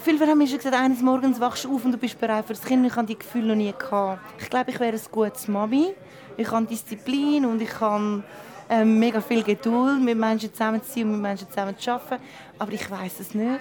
[0.00, 2.54] viele haben mir schon gesagt, eines Morgens wachst du auf und du bist bereit für
[2.54, 2.86] das Kind.
[2.86, 4.20] Ich habe die Gefühle noch nie gehabt.
[4.38, 5.94] Ich glaube, ich wäre ein gutes Mami.
[6.36, 8.22] Ich habe Disziplin und ich habe
[8.68, 12.22] ähm, mega viel Geduld, mit Menschen zusammen zu sein und mit Menschen zusammen zu arbeiten.
[12.58, 13.60] Aber ich weiß es nicht.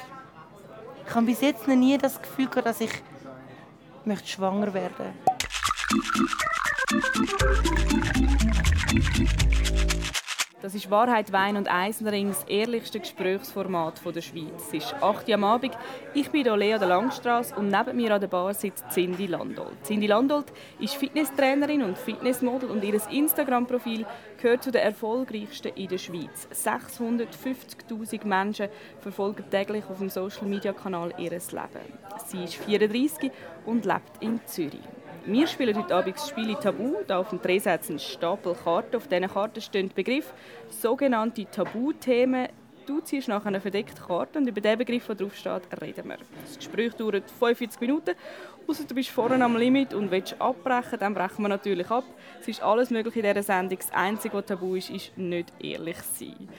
[1.08, 2.92] Ich habe bis jetzt noch nie das Gefühl gehabt, dass ich
[4.06, 5.14] möchte schwanger werden
[10.62, 14.68] das ist Wahrheit, Wein und Eisenring, das ehrlichste Gesprächsformat der Schweiz.
[14.68, 15.78] Es ist 8 Uhr am Abend.
[16.14, 19.84] Ich bin hier Lea der Langstrasse und neben mir an der Bar sitzt Cindy Landolt.
[19.84, 24.06] Cindy Landolt ist Fitnesstrainerin und Fitnessmodel und ihr Instagram-Profil
[24.42, 26.48] gehört zu den erfolgreichsten in der Schweiz.
[26.54, 31.40] 650'000 Menschen verfolgen täglich auf dem Social-Media-Kanal ihr Leben.
[32.26, 33.32] Sie ist 34
[33.66, 34.80] und lebt in Zürich.
[35.32, 36.96] Wir spielen heute Abend das Spiel Tabu.
[37.06, 38.96] Da auf dem Tresen hat ein Stapel Karten.
[38.96, 40.34] Auf diesen Karten stehen Begriff
[40.70, 42.48] sogenannte Tabuthemen.
[42.88, 46.18] Du ziehst nachher eine verdeckte Karte und über den Begriff, der drauf steht, reden wir.
[46.44, 48.16] Das Gespräch dauert 45 Minuten.
[48.68, 52.06] Außer du bist vorne am Limit und willst abbrechen, dann brechen wir natürlich ab.
[52.42, 53.78] Es ist alles möglich in dieser Sendung.
[53.78, 56.50] Das Einzige, was tabu ist, ist nicht ehrlich sein.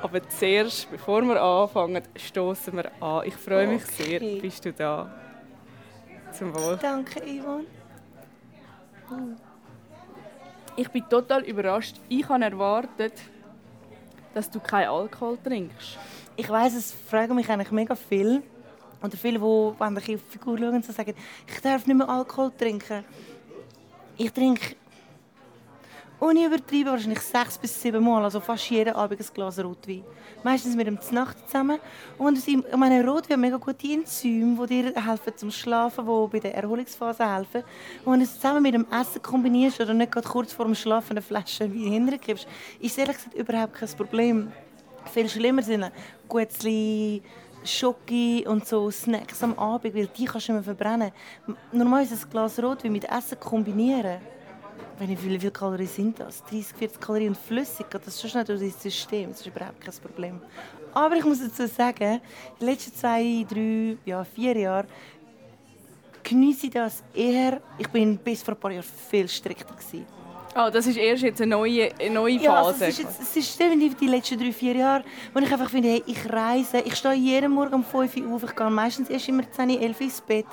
[0.00, 3.26] Aber zuerst, bevor wir anfangen, stoßen wir an.
[3.26, 4.18] Ich freue mich okay.
[4.20, 5.12] sehr, bist du da.
[6.30, 6.78] Zum Wohl.
[6.80, 7.79] Danke, Yvonne.
[10.76, 11.96] Ich bin total überrascht.
[12.08, 13.12] Ich habe erwartet,
[14.34, 15.98] dass du keinen Alkohol trinkst.
[16.36, 18.42] Ich weiß, es fragen mich eigentlich mega viel.
[19.02, 21.14] Oder viele, die, wenn ich auf die Figur schauen, so sagen,
[21.46, 23.04] ich darf nicht mehr Alkohol trinken.
[24.16, 24.76] Ich trinke
[26.20, 30.04] ohne übertrieben wahrscheinlich sechs bis sieben Mal, also fast jeden Abend ein Glas Rotwein.
[30.44, 31.78] Meistens mit dem Nacht zusammen.
[32.18, 36.40] Und ich meine, Rotwein hat mega gute Enzyme, die dir helfen zum Schlafen, die bei
[36.40, 37.62] der Erholungsphase helfen.
[38.04, 40.74] Und wenn du es zusammen mit dem Essen kombinierst oder nicht gerade kurz vor dem
[40.74, 42.46] Schlafen eine Flasche Wein hintergibst,
[42.80, 44.52] ist ehrlich gesagt überhaupt kein Problem.
[45.12, 45.90] Viel schlimmer sind
[46.28, 47.22] Gutzli,
[47.64, 51.12] Schoki und so Snacks am Abend, weil die kannst du immer verbrennen.
[51.72, 54.20] Normal ist ein Glas Rotwein mit Essen kombinieren
[55.00, 56.44] wenn ich, wie viele Kalorien sind das?
[56.44, 59.30] 30, 40 Kalorien und flüssig, das ist schon schnell durch das System.
[59.30, 60.40] Das ist überhaupt kein Problem.
[60.92, 62.20] Aber ich muss dazu sagen, in
[62.60, 64.86] den letzten zwei, drei, ja, vier Jahren
[66.22, 67.62] genieße ich das eher.
[67.78, 69.74] Ich bin bis vor ein paar Jahren viel strikter.
[69.74, 70.04] Gewesen.
[70.54, 72.44] Oh, das ist erst jetzt eine neue, eine neue Phase.
[72.44, 75.50] Ja, also es, ist jetzt, es ist definitiv die letzten drei, vier Jahre, wo ich
[75.50, 78.68] einfach finde, hey, ich reise, ich stehe jeden Morgen um 5 Uhr auf, ich gehe
[78.68, 80.46] meistens erst immer 10, 11 Uhr ins Bett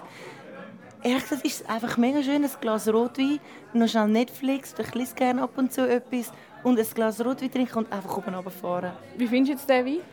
[1.03, 3.39] ehrlich gesagt ist es einfach mega schön, ein Glas Rotwein,
[3.73, 6.31] noch schnell Netflix, ich lese gerne ab und zu etwas
[6.63, 8.91] und ein Glas Rotwein trinken und einfach oben runterfahren.
[9.15, 10.03] Wie findest du jetzt den Wein?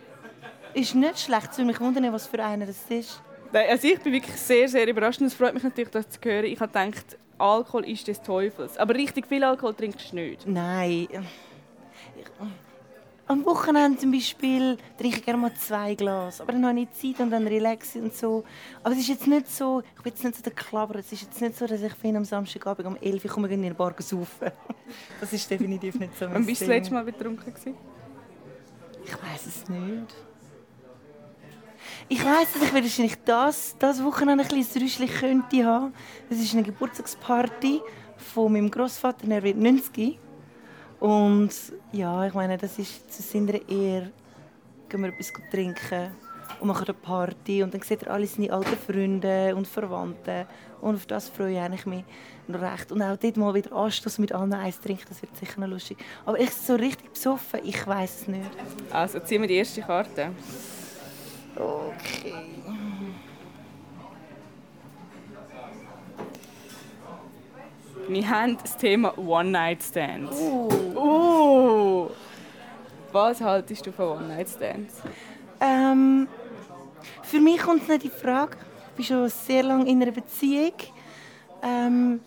[0.74, 3.22] Ist nicht schlecht, es würde mich wundern, was für einer das ist.
[3.52, 6.46] Also ich bin wirklich sehr, sehr überrascht und es freut mich natürlich, das zu hören.
[6.46, 8.76] Ich habe gedacht, Alkohol ist des Teufels.
[8.78, 10.46] Aber richtig viel Alkohol trinkst du nicht?
[10.46, 11.06] Nein.
[11.10, 12.26] Ich,
[13.26, 17.20] am Wochenende zum Beispiel trinke ich gerne mal zwei Glas, aber dann habe ich Zeit
[17.20, 18.44] und dann relaxe und so.
[18.82, 21.22] Aber es ist jetzt nicht so, ich bin jetzt nicht so der Klabber, es ist
[21.22, 23.94] jetzt nicht so, dass ich finde, am Samstagabend um 11 Uhr komme in den Bar
[23.98, 24.50] saufen.
[25.20, 27.74] Das ist definitiv nicht so Wann bist du das letzte Mal betrunken gewesen?
[29.02, 30.14] Ich weiß es nicht.
[32.08, 35.94] Ich weiß, dass ich wahrscheinlich das, das Wochenende ein bisschen Rüschli könnte haben.
[36.28, 37.80] Das ist eine Geburtstagsparty
[38.16, 40.18] von meinem Großvater, er wird 90.
[41.04, 41.50] Und
[41.92, 44.10] ja, ich meine, das ist zu seiner Ehre.
[44.88, 46.10] Gehen wir etwas trinken
[46.60, 47.62] und machen eine Party.
[47.62, 50.46] Und dann sieht er alle seine alten Freunde und Verwandte.
[50.80, 52.04] Und auf das freue ich mich
[52.46, 52.90] noch recht.
[52.90, 55.98] Und auch dort mal wieder Anstoß mit allen Eis trinken, das wird sicher noch lustig.
[56.24, 58.50] Aber ich so richtig besoffen, ich weiß es nicht.
[58.90, 60.30] Also ziehen wir die erste Karte.
[61.54, 62.32] Okay.
[68.08, 70.36] Wir haben das Thema One-Night-Stands.
[70.38, 70.68] Uh.
[70.94, 72.10] Uh.
[73.12, 75.00] Was haltest du von One-Night-Stands?
[75.60, 76.28] Ähm,
[77.22, 78.58] für mich kommt es nicht in Frage.
[78.90, 80.74] Ich bin schon sehr lange in einer Beziehung.
[81.62, 82.20] Ähm,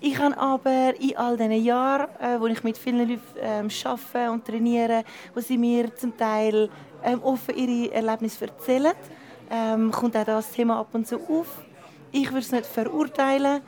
[0.00, 4.30] ich habe aber in all diesen Jahren, äh, wo ich mit vielen Leuten ähm, arbeite
[4.30, 5.02] und trainiere,
[5.34, 6.68] wo sie mir zum Teil
[7.02, 8.92] ähm, offen ihre Erlebnisse erzählen,
[9.50, 11.64] ähm, kommt auch das Thema ab und zu auf.
[12.12, 13.62] Ich würde es nicht verurteilen.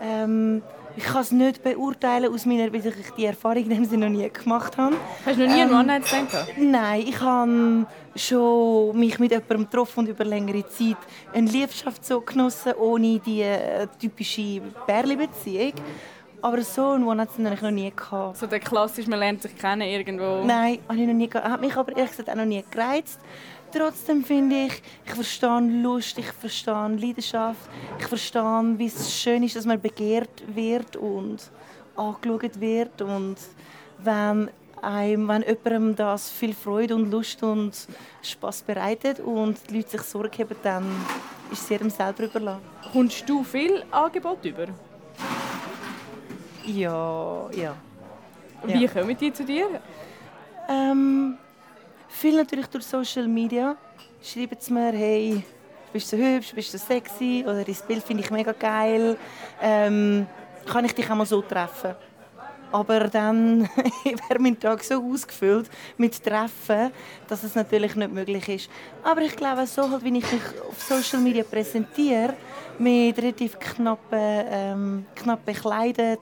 [0.00, 0.62] Ähm,
[0.96, 4.76] ich kann es nicht beurteilen aus meiner, weil ich die Erfahrung in noch nie gemacht
[4.76, 4.96] habe.
[5.26, 6.52] Hast du noch nie ähm, einen One-Night-Stand gehabt?
[6.58, 10.96] Nein, ich habe schon mich mit jemandem getroffen und über längere Zeit
[11.32, 15.72] eine Liebschaft so genossen, ohne die äh, typische Bärli-Beziehung.
[16.40, 18.36] Aber so einen One-Night-Stand habe ich noch nie gehabt.
[18.36, 20.44] So der klassische, man lernt sich kennen irgendwo?
[20.44, 21.48] Nein, habe ich noch nie gehabt.
[21.48, 23.18] Hat mich aber ehrlich gesagt auch noch nie gereizt.
[23.76, 27.68] Trotzdem finde ich, ich verstehe Lust, ich verstehe Leidenschaft,
[27.98, 31.50] ich verstehe, wie es schön ist, dass man begehrt wird und
[31.96, 33.36] angeschaut wird und
[33.98, 34.48] wenn
[34.80, 37.72] einem, wenn jemandem das viel Freude und Lust und
[38.22, 40.84] Spaß bereitet und die Leute sich Sorge haben, dann
[41.50, 42.62] ist es jedem selber überlassen.
[42.92, 44.66] Kommst du viel Angebot über?
[46.66, 47.74] Ja, ja.
[48.62, 48.88] Wie Ja.
[48.90, 49.80] kommen die zu dir?
[50.68, 51.38] Ähm,
[52.14, 53.76] viel natürlich durch Social Media.
[54.22, 55.44] Schreiben sie mir, hey,
[55.86, 59.18] du bist so hübsch, du bist so sexy oder das Bild finde ich mega geil.
[59.60, 60.26] Ähm,
[60.64, 61.94] kann ich dich auch mal so treffen?
[62.72, 63.62] Aber dann
[64.04, 66.90] wäre mein Tag so ausgefüllt mit Treffen,
[67.28, 68.70] dass es natürlich nicht möglich ist.
[69.02, 72.34] Aber ich glaube, so halt, wie ich mich auf Social Media präsentiere,
[72.78, 76.20] mit relativ knappen, ähm, knapp bekleidet,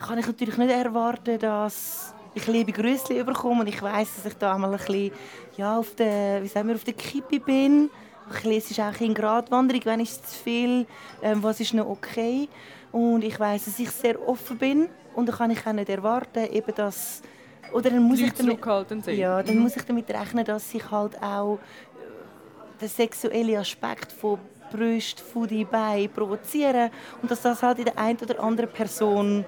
[0.00, 4.38] kann ich natürlich nicht erwarten, dass ich liebe Grüßli bekomme und ich weiß, dass ich
[4.38, 5.10] da einmal ein bisschen
[5.56, 7.88] ja, auf der, wie sagen wir, auf der Kippe bin.
[8.30, 10.86] Ich lese es auch in Gratwanderung, wenn ist es zu viel,
[11.22, 12.46] ähm, was ist noch okay.
[12.92, 16.44] Und ich weiß, dass ich sehr offen bin und dann kann ich auch nicht erwarten,
[16.52, 17.22] eben dass
[17.72, 20.90] oder dann muss Die ich Leute damit, ja, dann muss ich damit rechnen, dass ich
[20.90, 24.38] halt auch äh, den sexuellen Aspekt von
[24.70, 26.90] Brust, Foodie, Bein provoziere
[27.22, 29.44] und dass das halt in der einen oder anderen Person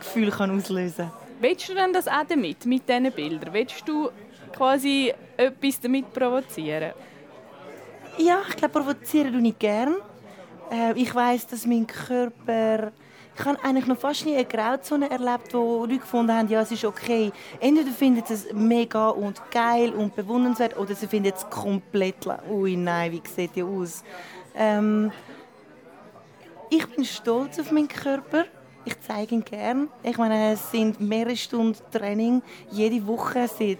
[0.00, 1.10] Gefühl kann auslösen
[1.40, 3.54] Willst du denn das auch damit, mit diesen Bildern?
[3.54, 4.10] Willst du
[4.52, 6.92] quasi etwas damit provozieren?
[8.18, 9.96] Ja, ich glaube, provozieren tue ich gern.
[10.70, 12.92] Äh, ich weiß, dass mein Körper...
[13.38, 16.72] Ich habe eigentlich noch fast nie eine Grauzone erlebt, wo Leute gefunden haben, ja, es
[16.72, 17.32] ist okay.
[17.58, 22.16] Entweder finden sie es mega und geil und bewundernswert oder sie finden es komplett...
[22.50, 24.04] Ui, nein, wie sieht die aus?
[24.54, 25.10] Ähm,
[26.68, 28.44] ich bin stolz auf meinen Körper.
[28.84, 29.88] Ich zeige ihn gern.
[30.02, 33.78] Ich meine, es sind mehrere Stunden Training jede Woche seit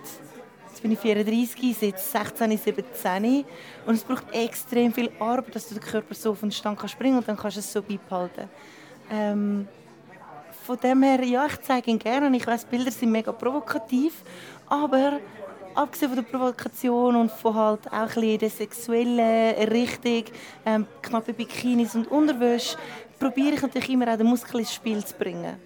[0.69, 3.45] Jetzt bin ich 34, seit 16, 17
[3.87, 6.97] und es braucht extrem viel Arbeit, dass du den Körper so auf den Stand kannst
[6.97, 8.49] bringen und dann kannst du es so beibehalten.
[9.11, 9.67] Ähm,
[10.65, 14.23] von dem her, ja, ich zeige ihn gerne ich weiß, Bilder sind mega provokativ,
[14.69, 15.19] aber
[15.75, 20.25] abgesehen von der Provokation und von halt auch ein bisschen der sexuellen Richtung,
[20.65, 22.79] ähm, knappe Bikinis und Unterwäsche,
[23.21, 25.57] probiere ich natürlich immer auch den Muskel ins Spiel zu bringen.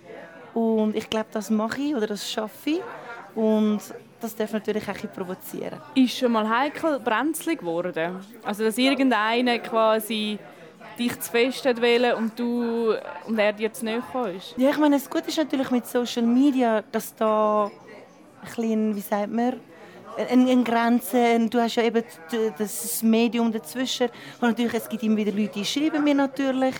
[0.52, 2.80] Und ich glaube, das mache ich oder das schaffe ich.
[3.34, 3.80] Und
[4.20, 5.80] das darf natürlich auch provozieren.
[5.94, 8.20] Ist schon mal heikel brenzlig geworden?
[8.42, 10.38] Also dass irgendeiner quasi
[10.98, 12.94] dich zu fest wollen und du
[13.26, 14.54] und er dir zu gekommen ist?
[14.56, 19.00] Ja, ich meine, das Gute ist natürlich mit Social Media, dass da ein bisschen, wie
[19.00, 19.60] sagt man,
[20.16, 22.02] eine, Grenze, du hast ja eben
[22.58, 24.08] das Medium dazwischen
[24.40, 26.74] und natürlich, es gibt immer wieder Leute, die schreiben mir natürlich.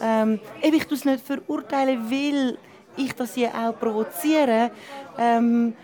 [0.00, 2.58] Ähm, ich tue es nicht verurteilen, weil
[2.96, 4.70] ich das hier auch provoziere.
[5.18, 5.74] Ähm,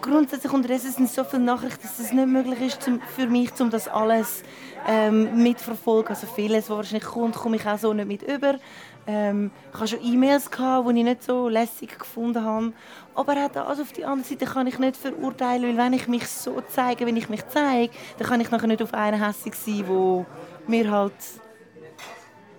[0.00, 3.88] grundsätzlich unterdessen sind so viele Nachrichten, dass es nicht möglich ist für mich, um das
[3.88, 4.42] alles
[4.86, 6.10] ähm, mitverfolgen.
[6.10, 8.56] Also vieles, was wahrscheinlich kommt, komme ich auch so nicht mit über.
[9.06, 12.72] Ähm, ich hatte schon E-Mails, gehabt, die ich nicht so lässig gefunden habe.
[13.14, 16.26] Aber auch das auf die andere Seite kann ich nicht verurteilen, weil wenn ich mich
[16.26, 19.84] so zeige, wenn ich mich zeige, dann kann ich nachher nicht auf einen hässig sein,
[19.86, 20.26] wo
[20.66, 21.12] mir halt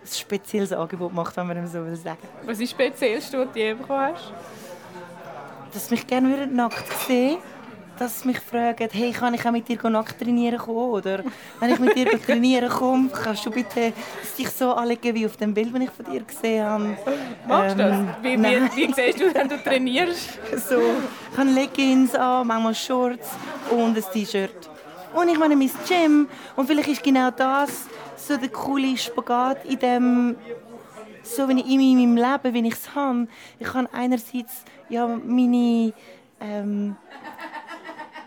[0.03, 2.19] ein spezielles Angebot macht, wenn man dem so will sagen.
[2.45, 4.31] Was ist speziell, was du je bekommen hast?
[5.73, 7.37] dass mich gerne würden nackt sehen
[7.99, 10.91] dass sie mich fragen, hey, kann ich auch mit dir nackt trainieren kommen?
[10.91, 11.23] Oder
[11.59, 13.93] wenn ich mit dir trainieren komme, kannst du bitte
[14.37, 16.97] dich so anlegen wie auf dem Bild, das ich von dir gesehen habe.
[17.47, 17.97] Machst du das?
[17.97, 20.39] Ähm, Wie, wie, wie siehst du, wenn du trainierst?
[20.69, 20.79] So,
[21.31, 23.29] ich habe Leggings an, manchmal Shorts
[23.69, 24.69] und ein T-Shirt.
[25.13, 26.27] Und ich meine mein Gym.
[26.55, 30.35] Und vielleicht ist genau das so der coole Spagat in dem,
[31.23, 33.27] so wie ich in meinem Leben, wie ich es habe.
[33.59, 35.93] Ich kann einerseits ja, meine,
[36.39, 36.95] ähm,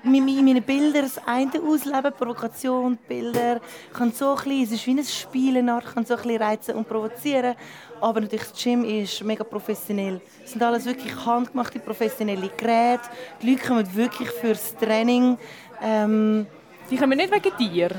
[0.03, 3.61] mit meinen Bildern das eine ausleben, Provokation, Bilder.
[3.91, 6.15] Ich kann so ein bisschen, es ist wie ein Spiel, eine Art, ich kann so
[6.15, 7.55] ein bisschen reizen und provozieren.
[8.01, 10.21] Aber natürlich, das Gym ist mega professionell.
[10.45, 13.03] Es sind alles wirklich handgemachte, professionelle Geräte.
[13.43, 15.37] Die Leute kommen wirklich fürs Training.
[15.83, 16.47] Ähm,
[16.91, 17.91] Die kommen nicht wegen dir.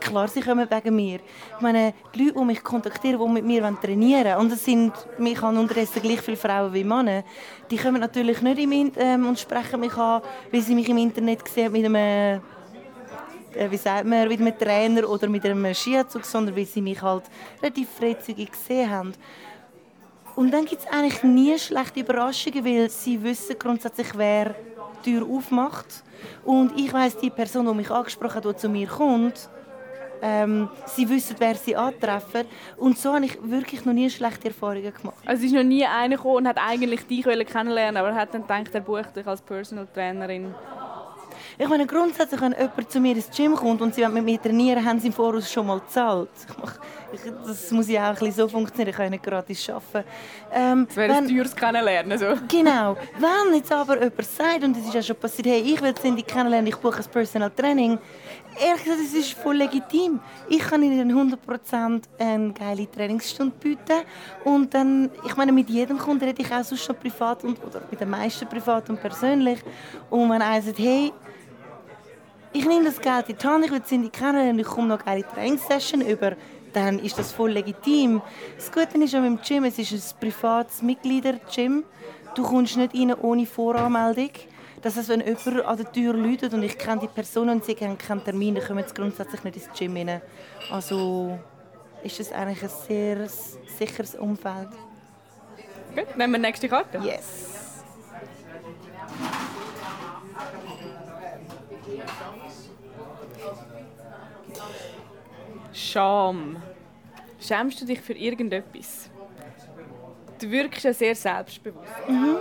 [0.00, 1.20] Klar, sie kommen wegen mir.
[1.56, 4.92] Ich meine, die Leute, die mich kontaktieren, die mit mir trainieren wollen, und es sind,
[5.18, 7.24] mich haben unterdessen gleich viele Frauen wie Männer,
[7.70, 11.44] die kommen natürlich nicht im ähm, und sprechen mich an, weil sie mich im Internet
[11.44, 16.56] gesehen mit einem, äh, wie sagt man, mit einem Trainer oder mit einem Skianzug, sondern
[16.56, 17.24] weil sie mich halt
[17.60, 19.12] relativ freizügig gesehen haben.
[20.36, 24.54] Und dann gibt es eigentlich nie schlechte Überraschungen, weil sie wissen grundsätzlich, wer
[25.04, 26.04] die Tür aufmacht.
[26.44, 29.50] Und ich weiß die Person, die mich angesprochen hat, die zu mir kommt,
[30.22, 32.46] ähm, sie wissen, wer sie antreffen.
[32.76, 35.16] Und so habe ich wirklich noch nie schlechte Erfahrungen gemacht.
[35.24, 38.42] Also es ist noch nie einer gekommen und hat eigentlich dich kennenlernen, aber hat dann
[38.42, 40.54] gedacht, er bucht dich als Personal Trainerin.
[41.58, 44.42] Ich meine, grundsätzlich, wenn jemand zu mir ins Gym kommt und sie wollen mit mir
[44.42, 46.28] trainieren, haben sie im Voraus schon mal gezahlt.
[46.46, 46.74] Ich, mach,
[47.46, 48.90] das muss ja auch ein bisschen so funktionieren.
[48.90, 50.06] Ich kann ja nicht gratis arbeiten.
[50.52, 52.18] Ähm, das wäre ein teures Kennenlernen.
[52.18, 52.26] So.
[52.48, 52.98] Genau.
[53.18, 56.22] Wenn jetzt aber jemand sagt, und es ist ja schon passiert, hey, ich will Cindy
[56.22, 57.98] kennenlernen, ich buche ein Personal Training,
[58.60, 60.20] ehrlich gesagt, das ist voll legitim.
[60.50, 64.02] Ich kann Ihnen 100% eine geile Trainingsstunde bieten.
[64.44, 67.80] Und dann, ich meine, mit jedem Kunden rede ich auch sonst schon privat und, oder
[67.90, 69.60] mit den meisten privat und persönlich.
[70.10, 71.12] Und wenn einer sagt, hey,
[72.56, 75.20] ich nehme das Geld in die Hand, ich will Cindy kennenlernen ich komme noch eine
[75.22, 76.36] geile Trainingssession über,
[76.72, 78.22] dann ist das voll legitim.
[78.56, 81.84] Das Gute ist an meinem Gym, es ist ein privates Mitglieder-Gym.
[82.34, 84.30] Du kommst nicht rein ohne Voranmeldung.
[84.82, 87.76] Das heißt, wenn jemand an der Tür läutet und ich kenne die Person und sie
[87.80, 90.20] haben keinen Termin, dann kommen sie grundsätzlich nicht ins Gym rein.
[90.70, 91.38] Also
[92.02, 93.28] ist es eigentlich ein sehr
[93.78, 94.68] sicheres Umfeld.
[95.94, 96.98] Gut, nehmen wir die nächste Karte.
[96.98, 97.55] Yes.
[105.96, 106.56] Scham.
[107.40, 109.08] Schämst du dich für irgendetwas?
[110.38, 111.90] Du wirkst ja sehr selbstbewusst.
[112.06, 112.36] Mhm.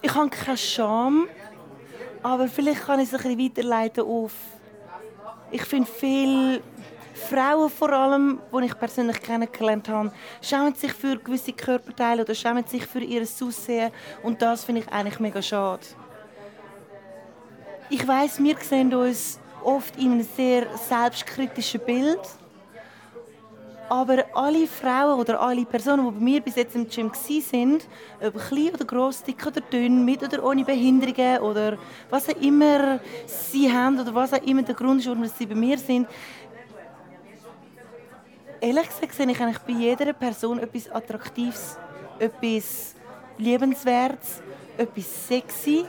[0.00, 1.26] Ich habe keine Scham,
[2.22, 4.32] aber vielleicht kann ich es ein bisschen weiterleiten auf...
[5.50, 6.62] Ich finde viele
[7.14, 12.64] Frauen vor allem, die ich persönlich kennengelernt habe, schämen sich für gewisse Körperteile oder schämen
[12.64, 13.90] sich für ihr Aussehen
[14.22, 15.82] und das finde ich eigentlich mega schade.
[17.90, 22.20] Ich weiß, wir sehen uns oft in einem sehr selbstkritischen Bild.
[23.88, 27.78] Aber alle Frauen oder alle Personen, die bei mir bis jetzt im Gym waren,
[28.22, 31.76] ob klein oder gross, dick oder dünn, mit oder ohne Behinderungen oder
[32.08, 35.54] was auch immer sie haben oder was auch immer der Grund ist, warum sie bei
[35.54, 36.08] mir sind,
[38.64, 41.76] ehrlich gesagt sehe ich eigentlich bei jeder Person etwas Attraktives,
[42.18, 42.94] etwas
[43.36, 44.40] Liebenswertes,
[44.78, 45.84] etwas Sexy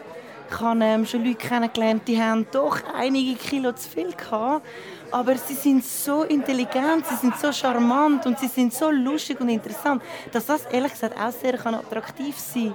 [0.50, 4.66] ich habe ähm, schon Leute kennengelernt, die haben doch einige Kilo zu viel gehabt.
[5.12, 9.50] Aber sie sind so intelligent, sie sind so charmant und sie sind so lustig und
[9.50, 12.74] interessant, dass das ehrlich gesagt auch sehr kann attraktiv sein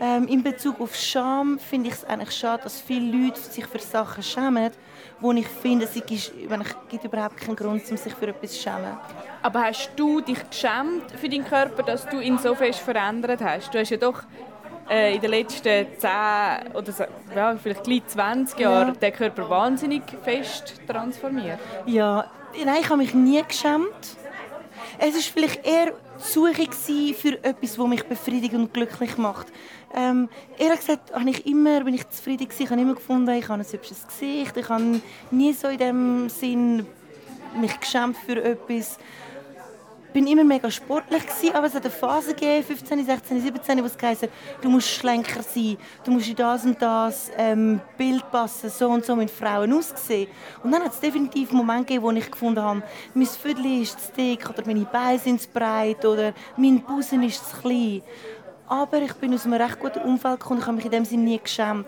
[0.00, 3.78] ähm, In Bezug auf Scham finde ich es eigentlich schade, dass viele Leute sich für
[3.78, 4.72] Sachen schämen,
[5.20, 8.96] wo ich finde, es gibt überhaupt keinen Grund, um sich für etwas zu schämen.
[9.42, 13.72] Aber hast du dich geschämt für deinen Körper, dass du ihn so fest verändert hast?
[13.72, 14.22] Du hast ja doch
[14.90, 16.10] äh, in den letzten 10
[16.74, 16.92] oder
[17.34, 18.94] ja, vielleicht gleich 20 Jahren ja.
[18.94, 21.58] den Körper wahnsinnig fest transformiert?
[21.86, 22.26] Ja,
[22.64, 24.16] nein, ich habe mich nie geschämt.
[24.98, 29.46] Es war vielleicht eher die Suche für etwas, das mich befriedigt und glücklich macht.
[29.94, 30.28] Ähm,
[30.58, 32.62] ehrlich gesagt habe ich immer, bin ich zufrieden gewesen.
[32.62, 34.56] Ich habe immer gefunden, ich habe ein hübsches Gesicht.
[34.56, 36.86] Ich habe nie so in dem Sinn
[37.58, 38.98] mich geschämt für etwas
[40.12, 43.86] bin immer mega sportlich gewesen, aber es hat eine Phase gegeben, 15, 16, 17, wo
[43.86, 44.28] es geheißen
[44.60, 49.04] du musst schlanker sein, du musst in das und das ähm, Bild passen, so und
[49.04, 50.28] so mit Frauen aussehen.
[50.62, 52.82] Und dann hat es definitiv Momente gegeben, wo ich gefunden habe,
[53.14, 57.48] mein Viertel ist zu dick oder meine Beine sind zu breit oder mein Busen ist
[57.48, 58.02] zu klein.
[58.68, 61.24] Aber ich bin aus einem recht guten Umfeld gekommen, ich habe mich in dem Sinne
[61.24, 61.86] nie geschämt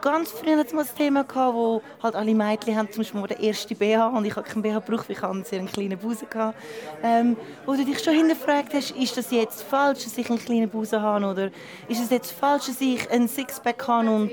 [0.00, 3.36] ganz früher hatte es mal ein Thema, gehabt, wo halt alle Mädchen haben zum Beispiel
[3.36, 6.28] den ersten BH und ich habe keinen BH gebraucht, weil ich einen sehr kleinen Busen
[6.34, 6.56] hatte.
[7.02, 10.68] Ähm, wo du dich schon hinterfragt hast, ist das jetzt falsch, dass ich einen kleinen
[10.68, 11.50] Busen habe oder
[11.88, 14.32] ist es jetzt falsch, dass ich einen Sixpack habe und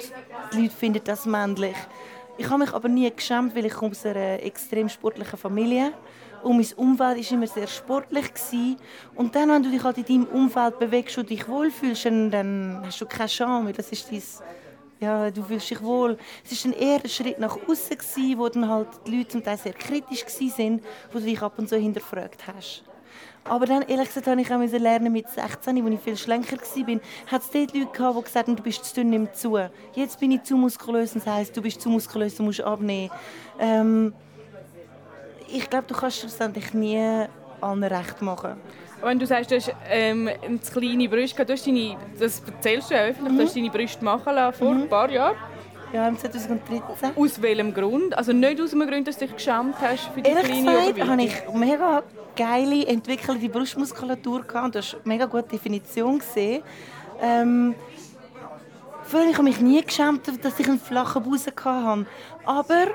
[0.54, 1.76] die Leute finden das männlich.
[2.38, 5.94] Ich habe mich aber nie geschämt, weil ich aus einer extrem sportlichen Familie
[6.44, 8.32] und mein Umfeld war immer sehr sportlich.
[9.16, 13.02] Und dann, wenn du dich halt in deinem Umfeld bewegst und dich wohlfühlst, dann hast
[13.02, 14.22] du keine Scham, das ist dein
[15.00, 16.18] ja, du fühlst dich wohl.
[16.50, 19.74] Es war eher ein Schritt nach außen, wo dann halt die Leute zum Teil sehr
[19.74, 22.84] kritisch waren, wo du dich ab und zu hinterfragt hast.
[23.44, 27.00] Aber dann, ehrlich gesagt, habe ich auch lernen mit 16, als ich viel schlanker war,
[27.28, 29.58] hat es dort Leute gehabt, die gesagt haben, du bist zu dünn, nimm zu.
[29.94, 33.10] Jetzt bin ich zu muskulös das heisst, du bist zu muskulös, du musst abnehmen.
[33.60, 34.14] Ähm,
[35.48, 37.26] ich glaube, du kannst schlussendlich nie
[37.62, 38.58] allen recht machen.
[39.02, 42.96] Wenn du sagst, du hast ähm, eine kleine Brüste, du hast deine, das erzählst du
[42.96, 43.38] ja öffentlich, mhm.
[43.38, 44.82] du hast deine Brüste machen lassen vor mhm.
[44.84, 45.38] ein paar Jahren.
[45.94, 47.12] Ja, im 2013.
[47.16, 48.18] Aus welchem Grund?
[48.18, 51.10] Also nicht aus dem Grund, dass du dich geschämt hast für die Ehrlich kleine gesagt,
[51.10, 52.04] habe ich mega
[52.36, 56.62] geile, entwickelte Brustmuskulatur gehabt und du hast eine mega gute Definition gesehen.
[57.22, 57.76] Ähm,
[59.08, 62.06] Vorher habe ich mich nie geschämt, dass ich einen flachen Busen hatte.
[62.44, 62.88] Aber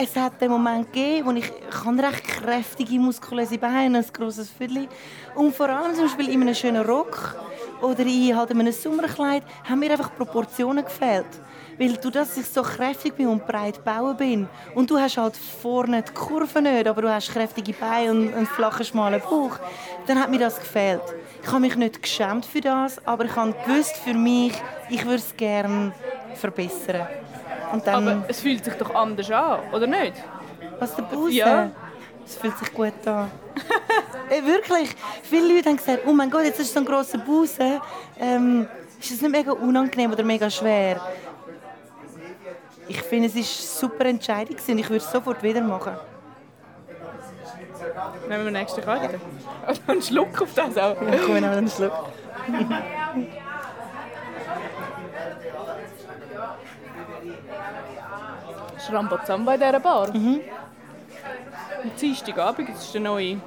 [0.00, 4.48] es hat den Moment gegeben, wo ich, ich habe recht kräftige, muskulöse Beine, ein grosses
[4.48, 4.86] Viertel.
[5.34, 7.34] Und vor allem zum Beispiel in einem schönen Rock
[7.82, 11.26] oder in halt in einem Sommerkleid haben mir einfach Proportionen gefehlt.
[11.78, 15.36] Weil du, dass ich so kräftig bin und breit gebaut bin und du hast halt
[15.36, 19.58] vorne die Kurve nicht, aber du hast kräftige Beine und einen flachen, schmalen Bauch,
[20.06, 21.02] dann hat mir das gefehlt.
[21.42, 24.52] Ich habe mich nicht geschämt für das, aber ich habe gewusst für mich,
[24.90, 25.92] ich würde es gerne
[26.34, 27.08] verbessern.
[27.72, 30.14] Und dann, Aber es fühlt sich doch anders an, oder nicht?
[30.78, 31.32] Was der Busen?
[31.32, 31.70] Ja.
[32.24, 33.30] Es fühlt sich gut an.
[34.28, 34.94] Ey, wirklich.
[35.22, 37.80] Viele Leute haben gesagt, oh mein Gott, jetzt ist so ein grosser Busen.
[38.20, 38.68] Ähm,
[39.00, 41.00] ist das nicht mega unangenehm oder mega schwer?
[42.86, 45.94] Ich finde, es war eine super Entscheidung und ich würde es sofort wieder machen.
[48.28, 49.18] Nehmen wir den nächsten Karte.
[49.66, 51.00] Oder einen Schluck auf das auch.
[51.00, 51.92] Ja, komm, wir nehmen einen Schluck.
[58.88, 60.12] ist Rambazamba in dieser Bar.
[60.14, 60.40] Mhm.
[61.82, 63.40] Am Dienstagabend, das ist der neue,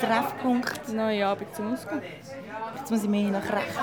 [0.00, 0.88] Treffpunkt.
[0.88, 2.02] der neue Abend zum Ausgehen.
[2.76, 3.76] Jetzt muss ich mehr nach rechts.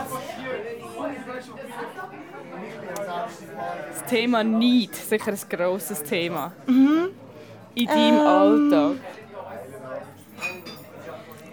[3.89, 6.51] Das Thema Neid, sicher ein grosses Thema.
[6.67, 8.97] In deinem Alltag.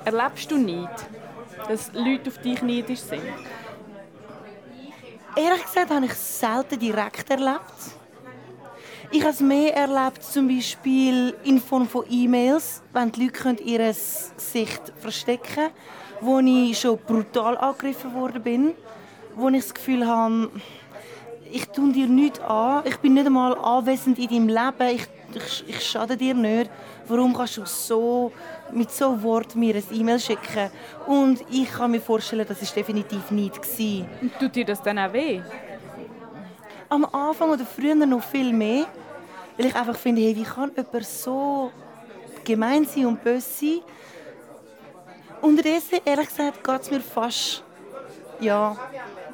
[0.04, 1.06] Erlebst du Neid?
[1.68, 3.23] Dass Leute auf dich neidisch sind?
[5.37, 8.03] Ehrlich gesagt habe ich es selten direkt erlebt.
[9.16, 13.78] Ich habe es mehr erlebt, zum Beispiel in Form von E-Mails, wenn die Leute ihr
[13.78, 15.71] Gesicht verstecken können,
[16.21, 18.75] wo ich schon brutal angegriffen worden bin,
[19.37, 20.50] wo ich das Gefühl habe,
[21.49, 25.64] ich tue dir nichts an, ich bin nicht einmal anwesend in deinem Leben, ich, ich,
[25.68, 26.68] ich schade dir nicht.
[27.06, 28.33] Warum kannst du so
[28.73, 30.73] mit so Wort mir ein E-Mail schicken?
[31.06, 33.61] Und ich kann mir vorstellen, das ist definitiv nicht.
[34.21, 35.40] Und tut dir das dann auch weh?
[36.88, 38.87] Am Anfang oder früher noch viel mehr,
[39.56, 41.70] weil ich einfach finde, hey, wie kann jemand so
[42.44, 43.80] gemein sein und böse sein?
[45.40, 47.62] Unterdessen, ehrlich gesagt, geht es mir fast,
[48.40, 48.76] ja,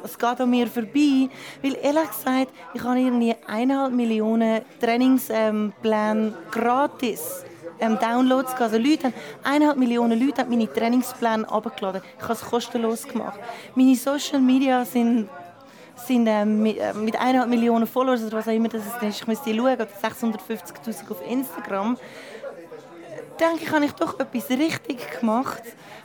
[0.03, 1.29] es geht an mir vorbei,
[1.63, 7.45] weil ehrlich gesagt, ich habe irgendwie eineinhalb Millionen Trainingspläne gratis
[7.81, 8.55] ähm, Downloads.
[8.55, 9.13] Also Leute
[9.43, 12.03] eineinhalb Millionen Leute haben meine Trainingspläne abgeladen.
[12.17, 13.39] Ich habe es kostenlos gemacht.
[13.75, 15.29] Meine Social Media sind
[16.07, 19.27] sind ähm, mit, äh, mit eineinhalb Millionen Followers oder was auch immer das ist, ich
[19.27, 21.97] müsste schauen, oder 650'000 auf Instagram,
[23.39, 25.63] denke ich, habe ich doch etwas richtig gemacht,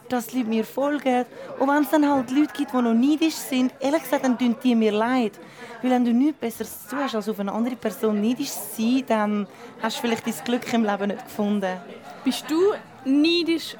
[0.09, 1.25] dass die Leute mir folgen.
[1.59, 4.55] Und wenn es dann halt Leute gibt, die noch neidisch sind, ehrlich gesagt, dann tun
[4.63, 5.33] die mir leid.
[5.81, 9.03] Weil wenn du nichts Besseres zu hast, als auf eine andere Person neidisch zu sein,
[9.07, 9.47] dann
[9.81, 11.77] hast du vielleicht dein Glück im Leben nicht gefunden.
[12.23, 12.73] Bist du
[13.03, 13.75] neidisch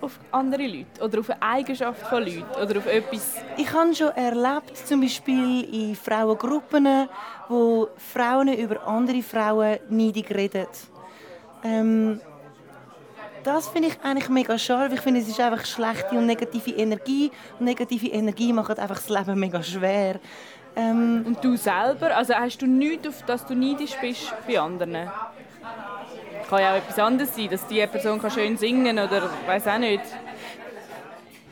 [0.00, 3.36] auf andere Leute oder auf eine Eigenschaft von Leuten oder auf etwas?
[3.56, 7.08] Ich habe schon erlebt, zum Beispiel in Frauengruppen,
[7.48, 10.66] wo Frauen über andere Frauen neidig reden.
[11.64, 12.20] Ähm,
[13.42, 14.94] das finde ich eigentlich mega schade.
[14.94, 17.30] Ich finde, es ist einfach schlechte und negative Energie.
[17.58, 20.18] Und negative Energie macht einfach das Leben mega schwer.
[20.74, 25.10] Ähm, Und du selber, also hast du nichts, auf das du neidisch bist bei anderen?
[26.48, 29.78] Kann ja auch etwas anderes sein, dass die Person kann schön singen oder weiß auch
[29.78, 30.02] nicht.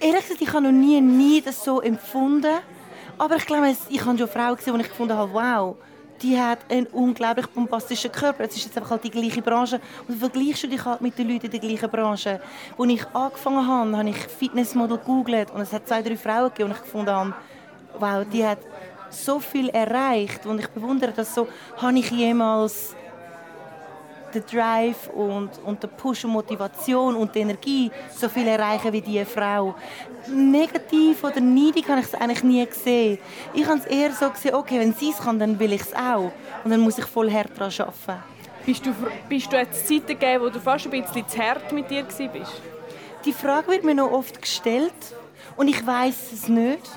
[0.00, 2.58] ehrlich gesagt, ich habe noch nie nie das so empfunden.
[3.18, 5.76] Aber ich glaube, ich habe schon Frauen gesehen, wo ich gefunden habe, wow,
[6.22, 8.44] die hat einen unglaublich bombastischen Körper.
[8.44, 9.80] Es ist jetzt einfach halt die gleiche Branche.
[10.08, 12.40] Und vergleichst du dich halt mit den Leuten in der gleichen Branche.
[12.78, 16.70] Als ich angefangen habe, habe ich Fitnessmodel gegoogelt und es hat zwei, drei Frauen gegeben,
[16.70, 17.34] und ich gefunden habe,
[17.98, 18.58] wow, die hat
[19.10, 20.46] so viel erreicht.
[20.46, 22.94] Und ich bewundere das so, habe ich jemals
[24.34, 29.00] den Drive und, und den Push und Motivation und die Energie so viel erreichen wie
[29.00, 29.74] diese Frau.
[30.28, 33.18] Negativ oder neidig habe ich es eigentlich nie gesehen.
[33.52, 35.94] Ich habe es eher so gesehen, okay, wenn sie es kann, dann will ich es
[35.94, 36.32] auch.
[36.64, 38.22] Und dann muss ich voll hart daran arbeiten.
[38.66, 38.94] Bist du,
[39.28, 42.62] bist du jetzt Zeiten gegeben, wo du fast ein bisschen zu hart mit dir warst?
[43.24, 44.92] Die Frage wird mir noch oft gestellt
[45.56, 46.90] und ich weiß es nicht.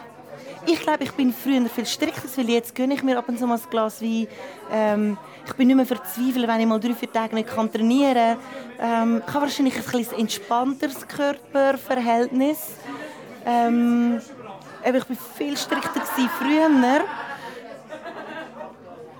[0.70, 3.48] Ich glaube, ich bin früher viel strikter, weil jetzt gönne ich mir ab und zu
[3.48, 4.28] mal ein Glas Wein.
[4.70, 8.38] Ähm, ich bin nicht mehr verzweifelt, wenn ich mal drei, vier Tage nicht trainieren kann.
[8.78, 12.58] Ähm, ich habe wahrscheinlich ein bisschen entspannteres Körperverhältnis.
[13.46, 14.20] Ähm,
[14.84, 16.02] ich war viel strikter
[16.38, 16.70] früher.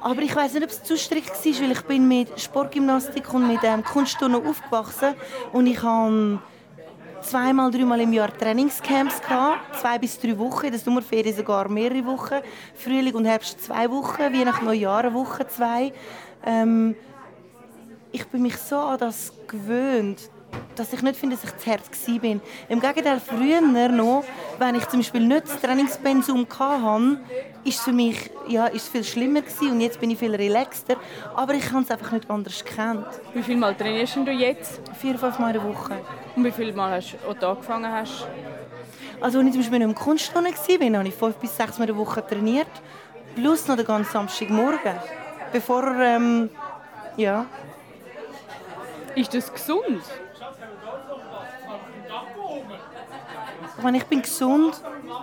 [0.02, 3.48] Aber ich weiß nicht, ob es zu strikt war, weil ich bin mit Sportgymnastik und
[3.48, 5.16] mit ähm, Kunstturnen aufgewachsen
[5.54, 6.40] und ich habe
[7.30, 12.06] zweimal, dreimal im Jahr Trainingscamps gehabt, zwei bis drei Wochen, in der Sommerferien sogar mehrere
[12.06, 12.36] Wochen,
[12.74, 15.92] Frühling und Herbst zwei Wochen, Weihnachten, Neujahr eine Woche, zwei.
[16.46, 16.96] Ähm,
[18.12, 20.30] ich bin mich so an das gewöhnt,
[20.76, 22.20] dass ich nicht finde, dass ich zu hart war.
[22.20, 22.42] bin.
[22.70, 24.24] Im Gegenteil, früher noch,
[24.58, 27.20] wenn ich zum Beispiel nicht das Trainingspensum hatte,
[27.66, 30.96] ist es für mich ja, ist viel schlimmer gewesen und jetzt bin ich viel relaxter.
[31.36, 33.08] Aber ich habe es einfach nicht anders gekannt.
[33.34, 34.80] Wie viel Mal trainierst du jetzt?
[35.00, 35.98] Vier, fünf Mal in der Woche.
[36.38, 38.28] Und wie viel Mal hast du, angefangen hast?
[39.20, 41.96] Also als ich zum Beispiel im Kunstturnen war, habe ich fünf bis sechs Mal in
[41.96, 42.68] der Woche trainiert.
[43.34, 44.98] Plus noch den ganzen Samstagmorgen.
[45.52, 46.52] Bevor, ähm,
[47.16, 47.48] ja.
[49.16, 50.04] Ist das gesund?
[53.76, 54.80] Ich meine, ich bin gesund,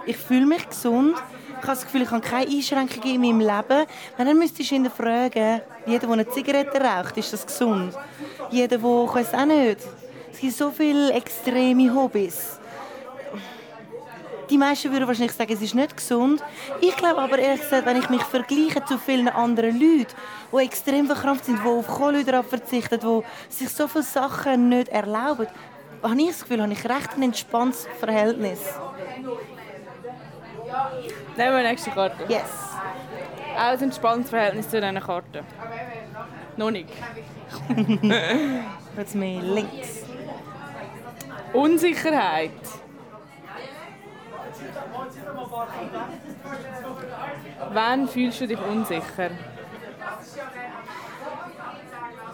[0.06, 1.14] ich fühle mich gesund.
[1.48, 3.86] Ich habe das Gefühl, ich habe keine Einschränkungen in meinem Leben.
[4.16, 7.94] Wenn dann müsstest du ihn fragen, jeder, der eine Zigarette raucht, ist das gesund?
[8.50, 9.78] Jeder, der, ich weiß auch nicht.
[10.34, 12.58] Es gibt so viele extreme Hobbys.
[14.50, 16.42] Die meisten würden wahrscheinlich sagen, es ist nicht gesund.
[16.80, 20.12] Ich glaube aber ehrlich gesagt, wenn ich mich vergleiche zu vielen anderen Leuten,
[20.52, 25.46] die extrem verkrampft sind, die auf Kohlenhydrate verzichten, die sich so viele Sachen nicht erlauben,
[26.02, 28.58] habe ich das Gefühl, habe ich recht ein entspanntes Verhältnis.
[31.36, 32.24] Nehmen wir die nächste Karte.
[32.28, 32.42] Yes.
[33.56, 35.44] Auch ein entspanntes Verhältnis zu diesen Karten.
[36.56, 36.88] Noch nicht.
[38.96, 40.03] Jetzt mehr links.
[41.54, 42.50] Unsicherheit.
[47.72, 49.30] Wann fühlst du dich unsicher?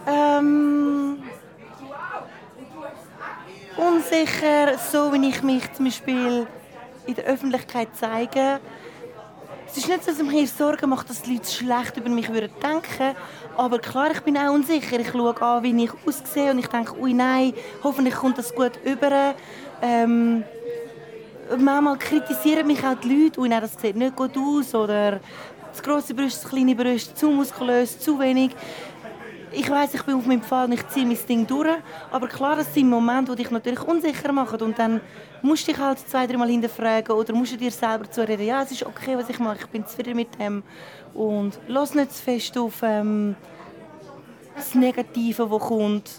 [0.07, 1.23] Ähm,
[3.77, 6.47] unsicher, so wie ich mich zum Beispiel
[7.07, 8.61] in der Öffentlichkeit zeige.
[9.67, 12.33] Es ist nicht so, dass ich mir Sorgen mache, dass die Leute schlecht über mich
[12.33, 13.15] würden denken
[13.57, 14.99] aber klar, ich bin auch unsicher.
[15.01, 18.73] Ich schaue an, wie ich aussehe und ich denke, ui nein, hoffentlich kommt das gut
[18.85, 19.35] über.
[19.83, 20.45] Ähm,
[21.59, 25.21] manchmal kritisieren mich auch die Leute, ui nein, das sieht nicht gut aus oder
[25.73, 28.51] zu grosse Brüste, zu kleine Brüste, zu muskulös, zu wenig
[29.53, 31.69] ich weiß, ich bin auf meinem Fall, ich ziehe mein Ding durch.
[32.11, 34.61] Aber klar, das sind Momente, die dich natürlich unsicher machen.
[34.61, 35.01] Und dann
[35.43, 38.73] musst du dich halt zwei, dreimal hinterfragen oder musst du dir selber zureden, ja, es
[38.73, 40.63] ist okay, was ich mache, ich bin zufrieden mit dem.
[41.15, 43.35] Und lass nicht zu fest auf ähm,
[44.55, 46.11] das Negative, das kommt.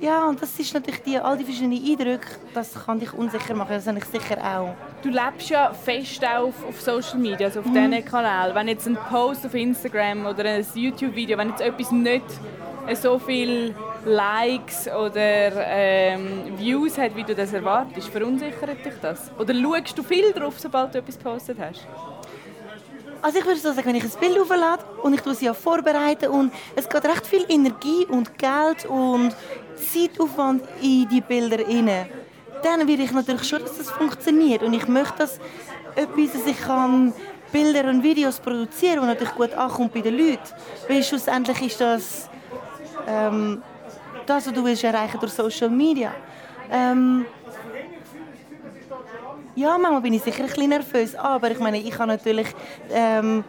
[0.00, 3.72] Ja, und das ist natürlich die, all die verschiedenen Eindrücke, das kann dich unsicher machen,
[3.72, 4.74] das habe ich sicher auch.
[5.02, 7.90] Du lebst ja fest auf, auf Social Media, also auf mhm.
[7.90, 8.54] diesen Kanal.
[8.54, 12.24] Wenn jetzt ein Post auf Instagram oder ein YouTube-Video, wenn jetzt etwas nicht
[12.94, 19.30] so viele Likes oder ähm, Views hat, wie du das erwartest, verunsichert dich das?
[19.38, 21.86] Oder schaust du viel drauf, sobald du etwas gepostet hast?
[23.20, 26.28] Also ich würde so sagen, wenn ich ein Bild auflade und ich es ja vorbereiten
[26.28, 29.34] und es geht recht viel Energie und Geld und
[29.80, 32.06] Zeitaufwand in die Bilder rein,
[32.62, 35.38] dann will ich natürlich schon, dass das funktioniert und ich möchte, dass
[35.94, 37.12] etwas, dass ich kann
[37.52, 40.40] Bilder und Videos produzieren, die natürlich gut ankommt bei den Leuten.
[40.88, 42.28] Weil schlussendlich ist das
[43.06, 43.62] ähm,
[44.26, 46.12] das, was du willst erreichen durch Social Media.
[46.70, 47.24] Ähm,
[49.54, 52.48] ja, manchmal bin ich sicher ein bisschen nervös, aber ich meine, ich habe natürlich
[52.90, 53.42] ähm,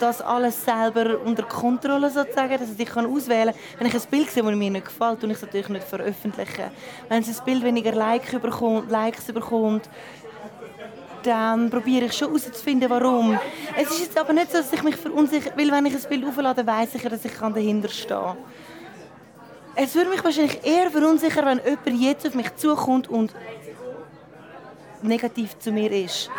[0.00, 3.78] das alles selber unter Kontrolle sozusagen, dass ich kann auswählen kann.
[3.78, 6.70] Wenn ich ein Bild sehe, das mir nicht gefällt, tue ich es natürlich nicht veröffentlichen.
[7.08, 9.88] Wenn es ein Bild weniger like bekommt, Likes bekommt,
[11.22, 13.38] dann probiere ich schon herauszufinden, warum.
[13.76, 16.24] Es ist jetzt aber nicht so, dass ich mich verunsichere, weil wenn ich ein Bild
[16.24, 18.36] auflade, weiß ich ja, dass ich dahinter stehen.
[19.74, 21.60] Es würde mich wahrscheinlich eher verunsichern, wenn
[21.94, 23.34] jemand jetzt auf mich zukommt und
[25.06, 26.30] negativ zu mir ist.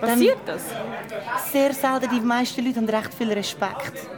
[0.00, 0.62] Passiert das?
[1.52, 2.08] Sehr selten.
[2.10, 4.08] Die meisten Leute haben recht viel Respekt.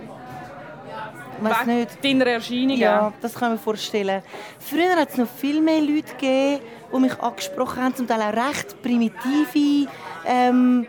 [1.40, 2.04] Weiß nicht.
[2.04, 2.76] deiner Erscheinung?
[2.76, 4.22] Ja, das kann ich mir vorstellen.
[4.58, 6.62] Früher hat es noch viel mehr Leute gegeben,
[6.94, 9.90] die mich angesprochen haben, zum Teil auch recht primitive
[10.24, 10.86] ähm,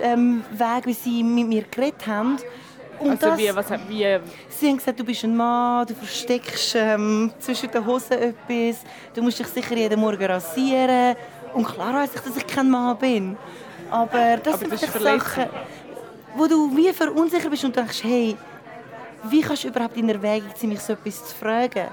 [0.00, 2.38] ähm, Wege, wie sie mit mir geredet haben.
[2.98, 4.18] Und also das, wie, was, wie?
[4.48, 9.22] Sie haben gesagt, du bist ein Mann, du versteckst ähm, zwischen den Hosen etwas, du
[9.22, 11.16] musst dich sicher jeden Morgen rasieren.
[11.54, 13.36] Und klar weiß ich, dass ich kein Mann bin.
[13.90, 15.46] Aber das Aber sind das Sachen,
[16.34, 18.36] wo du wie verunsichert bist und denkst, hey,
[19.24, 21.88] wie kannst du überhaupt in Erwägung ziehen, mich so etwas zu fragen?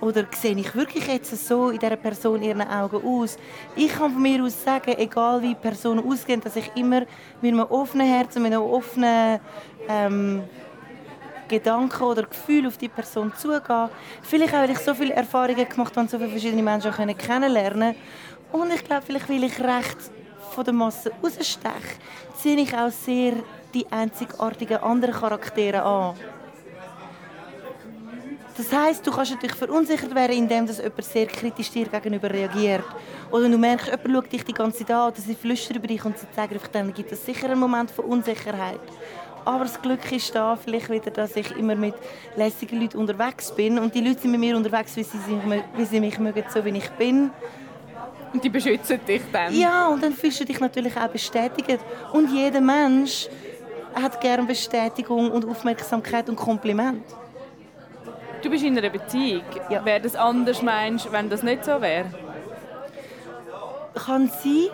[0.00, 3.38] Oder sehe ich wirklich jetzt so in dieser Person ihren Augen aus?
[3.76, 7.02] Ich kann von mir aus sagen, egal wie Personen ausgehen, dass ich immer
[7.40, 9.40] mit einem offenen Herzen, mit einem offenen
[9.88, 10.42] ähm,
[11.48, 13.88] Gedanken oder Gefühl auf die Person zugehe.
[14.22, 17.94] Vielleicht auch, weil ich so viele Erfahrungen gemacht habe und so viele verschiedene Menschen kennenlernen
[18.54, 19.98] und ich glaube, vielleicht weil ich recht
[20.52, 21.98] von der Masse raussteche,
[22.40, 23.32] ziehe ich auch sehr
[23.74, 26.14] die einzigartigen anderen Charaktere an.
[28.56, 32.84] Das heißt, du kannst natürlich verunsichert werden, indem dass jemand sehr kritisch dir gegenüber reagiert.
[33.32, 36.04] Oder du merkst, jemand schaut dich die ganze Zeit an, oder sie flüstert über dich
[36.04, 38.78] und sie zeigt einfach, dann gibt es sicher einen Moment von Unsicherheit.
[39.44, 41.96] Aber das Glück ist da vielleicht wieder, dass ich immer mit
[42.36, 43.80] lässigen Leuten unterwegs bin.
[43.80, 47.32] Und die Leute sind mit mir unterwegs, wie sie mich mögen, so wie ich bin.
[48.34, 49.54] Und die beschützen dich dann.
[49.54, 51.78] Ja, und dann fühlst du dich natürlich auch bestätigt.
[52.12, 53.28] Und jeder Mensch
[53.94, 57.04] hat gerne Bestätigung und Aufmerksamkeit und Kompliment.
[58.42, 59.44] Du bist in einer Beziehung.
[59.70, 59.84] Ja.
[59.84, 62.06] Wäre das anders, meinst wenn das nicht so wäre?
[63.94, 64.68] Kann sein.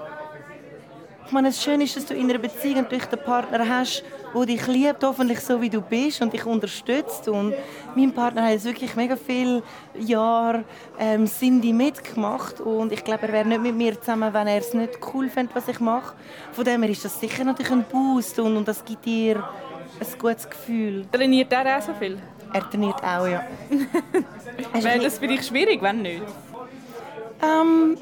[1.31, 4.03] Ich meine, das Schöne ist, dass du in einer Beziehung natürlich den Partner hast,
[4.35, 7.29] der dich liebt, hoffentlich so, wie du bist und dich unterstützt.
[7.29, 7.55] Und
[7.95, 9.63] mein Partner hat jetzt wirklich mega viele
[9.97, 10.65] Jahre
[10.99, 14.75] ähm, Cindy mitgemacht und ich glaube, er wäre nicht mit mir zusammen, wenn er es
[14.75, 16.17] nicht cool findet, was ich mache.
[16.51, 19.37] Von dem her ist das sicher natürlich ein Boost und, und das gibt dir
[20.01, 21.07] ein gutes Gefühl.
[21.13, 22.19] Trainiert er auch so viel?
[22.53, 23.45] Er trainiert auch, ja.
[24.73, 26.25] Wäre das für dich schwierig, wenn nicht?
[27.41, 27.97] Ähm,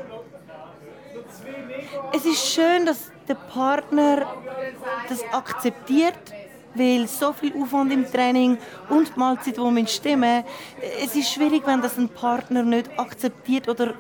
[2.14, 4.26] es ist schön, dass der Partner
[5.08, 6.14] das akzeptiert,
[6.74, 10.44] weil so viel Aufwand im Training und die Mahlzeit, die man stimmen
[11.02, 13.94] es ist schwierig, wenn das ein Partner nicht akzeptiert oder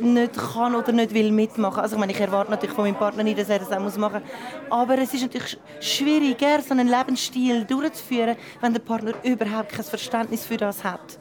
[0.00, 1.80] nicht kann oder nicht will mitmachen.
[1.80, 4.22] Also ich meine, ich erwarte natürlich von meinem Partner nicht, dass er das auch machen
[4.22, 4.70] muss.
[4.70, 10.44] Aber es ist natürlich schwieriger, so einen Lebensstil durchzuführen, wenn der Partner überhaupt kein Verständnis
[10.44, 11.18] für das hat.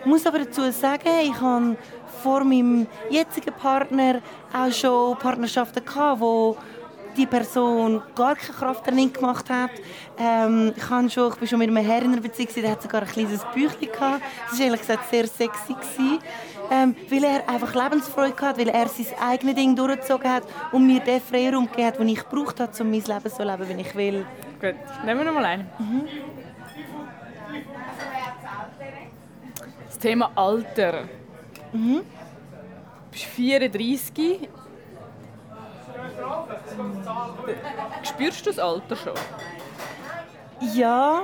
[0.00, 1.76] Ich muss aber dazu sagen, ich habe
[2.22, 4.20] vor meinem jetzigen Partner
[4.52, 6.56] auch schon Partnerschaften gehabt, wo
[7.16, 9.70] die Person gar keine Krafttraining gemacht hat.
[10.18, 12.82] Ähm, ich, habe schon, ich bin schon mit einem Herr in einer Beziehung, der hat
[12.82, 14.22] sogar ein kleines Büchlein gehabt.
[14.50, 15.74] Das war ehrlich gesagt sehr sexy.
[15.74, 16.18] Gewesen,
[16.70, 21.00] ähm, weil er einfach Lebensfreude hatte, weil er sein eigenes Ding durchgezogen hat und mir
[21.00, 23.80] den Freiraum gegeben hat, den ich gebraucht habe, um mein Leben so zu leben, wie
[23.80, 24.26] ich will.
[24.60, 24.74] Gut,
[25.04, 25.70] nehmen wir noch mal einen.
[25.78, 26.02] Mhm.
[29.86, 31.04] Das Thema Alter.
[31.72, 31.96] Mhm.
[31.96, 34.48] Du bist 34.
[38.02, 39.14] Spürst du das Alter schon?
[40.74, 41.22] Ja.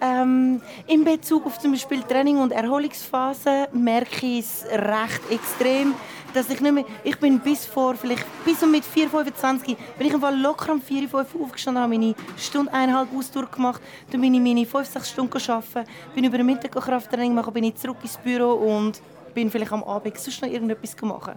[0.00, 5.94] Ähm, in Bezug auf zum Beispiel Training und Erholungsphase merke ich es recht extrem,
[6.34, 10.06] dass ich nicht mehr, ich bin bis vor, vielleicht bis und mit 4, 25, bin
[10.06, 14.34] ich einfach locker um 4, 5 aufgestanden, habe meine Stunde, eineinhalb Ausdauer gemacht, dann bin
[14.34, 17.98] ich meine 5, 6 Stunden arbeiten, bin über den Mittag Krafttraining machen, bin ich zurück
[18.02, 19.00] ins Büro und
[19.34, 21.34] bin vielleicht am Abend sonst noch irgendetwas machen.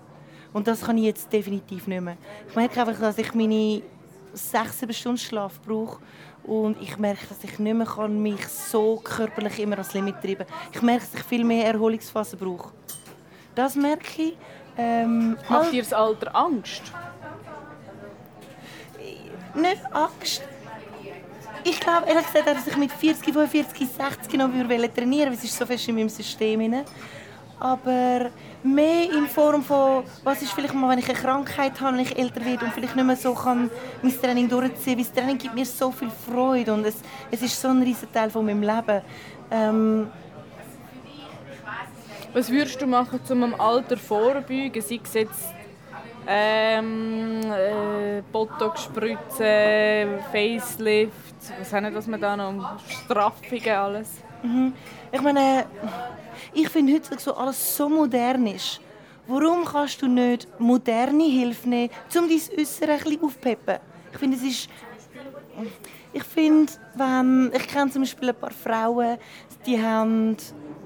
[0.53, 2.17] Und das kann ich jetzt definitiv nicht mehr.
[2.47, 3.81] Ich merke einfach, dass ich meine
[4.33, 5.99] 6, 7 Stunden Schlaf brauche
[6.43, 10.57] und ich merke, dass ich nicht mehr mich so körperlich immer ans Limit treiben kann.
[10.73, 12.71] Ich merke, dass ich viel mehr Erholungsphasen brauche.
[13.55, 14.37] Das merke ich.
[14.77, 16.83] Ähm, Macht dir das Alter Angst?
[19.53, 20.41] Nicht Angst.
[21.63, 25.33] Ich glaube, ehrlich gesagt, dass ich mit 40, 45, 60 noch trainieren würde.
[25.33, 26.83] Es ist so fest in meinem System.
[27.59, 28.29] Aber
[28.63, 32.17] mehr in Form von, was ist vielleicht mal, wenn ich eine Krankheit habe, wenn ich
[32.17, 35.55] älter werde und vielleicht nicht mehr so kann mein Training durchziehen, weil das Training gibt
[35.55, 36.95] mir so viel Freude und es,
[37.31, 39.01] es ist so ein riesiger Teil von meinem Leben.
[39.51, 40.07] Ähm,
[42.35, 44.81] was würdest du machen, um am Alter vorbeugen?
[44.81, 45.53] Sei es jetzt
[46.27, 51.13] ähm, äh, Botox spritzen, Facelift,
[51.57, 52.77] was haben wir da noch?
[52.89, 54.09] Straffungen, alles.
[54.43, 54.73] Mhm.
[55.13, 55.65] Ich meine,
[56.53, 58.81] ich finde heute so alles so modern ist.
[59.27, 63.77] Warum kannst du nicht moderne Hilfe nehmen, um dein Äußere ein bisschen aufzupeppen?
[64.11, 64.69] Ich finde, es ist...
[66.11, 67.51] Ich finde, wenn...
[67.55, 69.17] Ich kenne zum Beispiel ein paar Frauen,
[69.65, 70.35] die haben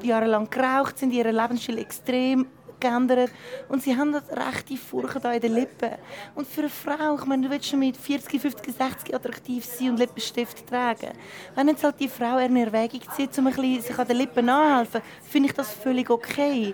[0.03, 2.47] jahrelang geraucht, sind ihren Lebensstil extrem
[2.79, 3.31] geändert
[3.67, 5.91] und sie haben das rechte Furchen in den Lippen.
[6.35, 9.91] Und für eine Frau, ich meine, du willst schon mit 40, 50, 60 attraktiv sein
[9.91, 11.11] und Lippenstift tragen.
[11.55, 14.49] Wenn jetzt halt die Frau eine Erwägung zieht, um ein bisschen sich an den Lippen
[14.49, 16.73] anhelfen, finde ich das völlig okay.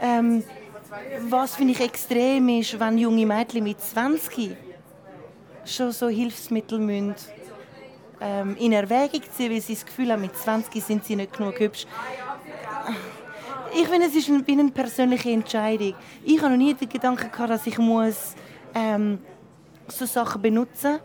[0.00, 0.42] Ähm,
[1.28, 4.56] was finde ich extrem ist, wenn junge Mädchen mit 20
[5.64, 7.14] schon so Hilfsmittel müssen,
[8.20, 11.58] ähm, in Erwägung ziehen, weil sie das Gefühl haben, mit 20 sind sie nicht genug
[11.58, 11.86] hübsch
[13.74, 15.94] ich finde, es ist eine, eine persönliche Entscheidung.
[16.24, 18.34] Ich habe noch nie den Gedanken gehabt, dass ich muss,
[18.74, 19.18] ähm,
[19.88, 21.00] so Sachen benutzen muss.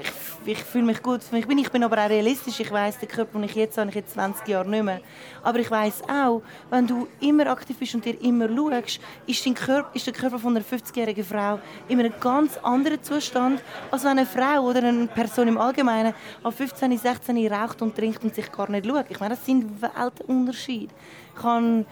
[0.00, 1.20] Ich, ich fühle mich gut.
[1.32, 2.60] Ich bin, ich bin aber auch realistisch.
[2.60, 5.00] Ich weiß, den Körper, den ich jetzt habe, ich jetzt 20 Jahre nicht mehr.
[5.42, 9.54] Aber ich weiß auch, wenn du immer aktiv bist und dir immer schaust, ist, dein
[9.54, 14.12] Körper, ist der Körper von einer 50-jährigen Frau in einem ganz anderen Zustand, als wenn
[14.12, 18.50] eine Frau oder eine Person im Allgemeinen auf 15, 16 raucht und trinkt und sich
[18.50, 19.06] gar nicht schaut.
[19.08, 20.94] Ich meine, das sind Weltunterschiede.
[21.38, 21.84] Ich habe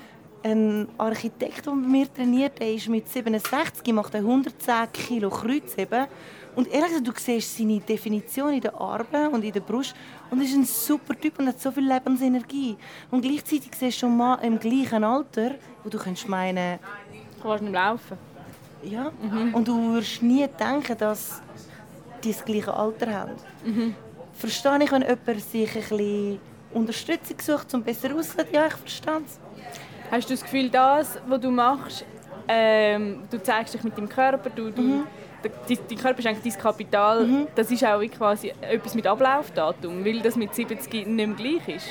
[0.43, 6.07] einen Architekt, der bei mir trainiert, der ist mit 67, macht 110 Kilo Kreuzheben.
[6.57, 9.95] Und ehrlich gesagt, du siehst seine Definition in den Armen und in der Brust.
[10.31, 12.77] Und er ist ein super Typ und hat so viel Lebensenergie.
[13.11, 16.79] Und gleichzeitig siehst du schon mal im gleichen Alter, wo du könntest meinen...
[17.41, 18.19] Du kannst nicht laufen.
[18.83, 19.55] Ja, mhm.
[19.55, 21.41] und du würdest nie denken, dass
[22.25, 23.33] die das gleiche Alter haben.
[23.65, 23.95] Mhm.
[24.33, 26.41] Verstehe ich, wenn jemand sich ein bisschen
[26.77, 28.49] Unterstützung sucht, um besser auszusehen.
[28.53, 29.41] Ja, ich verstehe es.
[30.11, 32.05] Hast du das Gefühl, das, was du machst,
[32.49, 35.07] ähm, du zeigst dich mit deinem Körper, du, du, mhm.
[35.43, 37.47] dein Körper ist eigentlich dein Kapital, mhm.
[37.55, 41.89] das ist auch quasi etwas mit Ablaufdatum, weil das mit 70 nicht mehr gleich ist?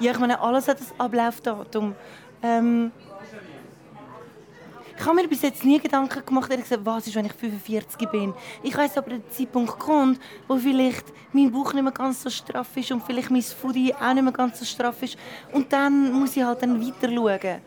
[0.00, 1.94] Ja, ich meine, alles hat ein Ablaufdatum.
[2.42, 2.92] Ähm,
[4.98, 8.34] Ich habe mir bis jetzt nie Gedanken gemacht, gesagt, was ist, wenn ich 45 bin.
[8.62, 12.76] Ich weiß aber, der Zeitpunkt kommt, wo vielleicht mein Bauch nicht mehr ganz so straff
[12.76, 15.16] ist und vielleicht mein Foodie auch nicht mehr ganz so straff ist.
[15.52, 17.60] Und dann muss ich halt dann weiter schauen.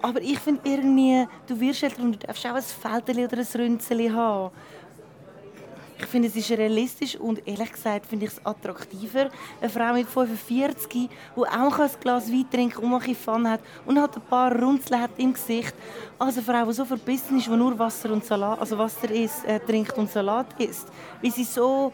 [0.00, 3.46] Aber ich finde irgendwie, du wirst älter und du darfst auch ein Fältchen oder ein
[3.54, 4.50] Rünzeli haben.
[6.04, 9.30] Ich finde, es ist realistisch und ehrlich gesagt finde ich es attraktiver.
[9.58, 13.98] Eine Frau mit 45, die auch ein Glas Wein trinkt und ein Fun hat und
[13.98, 15.74] hat ein paar Runzeln hat im Gesicht,
[16.18, 19.46] als eine Frau, die so verbissen ist, die nur Wasser und Salat, also Wasser isst,
[19.46, 20.88] äh, trinkt und Salat isst.
[21.22, 21.90] Weil sie so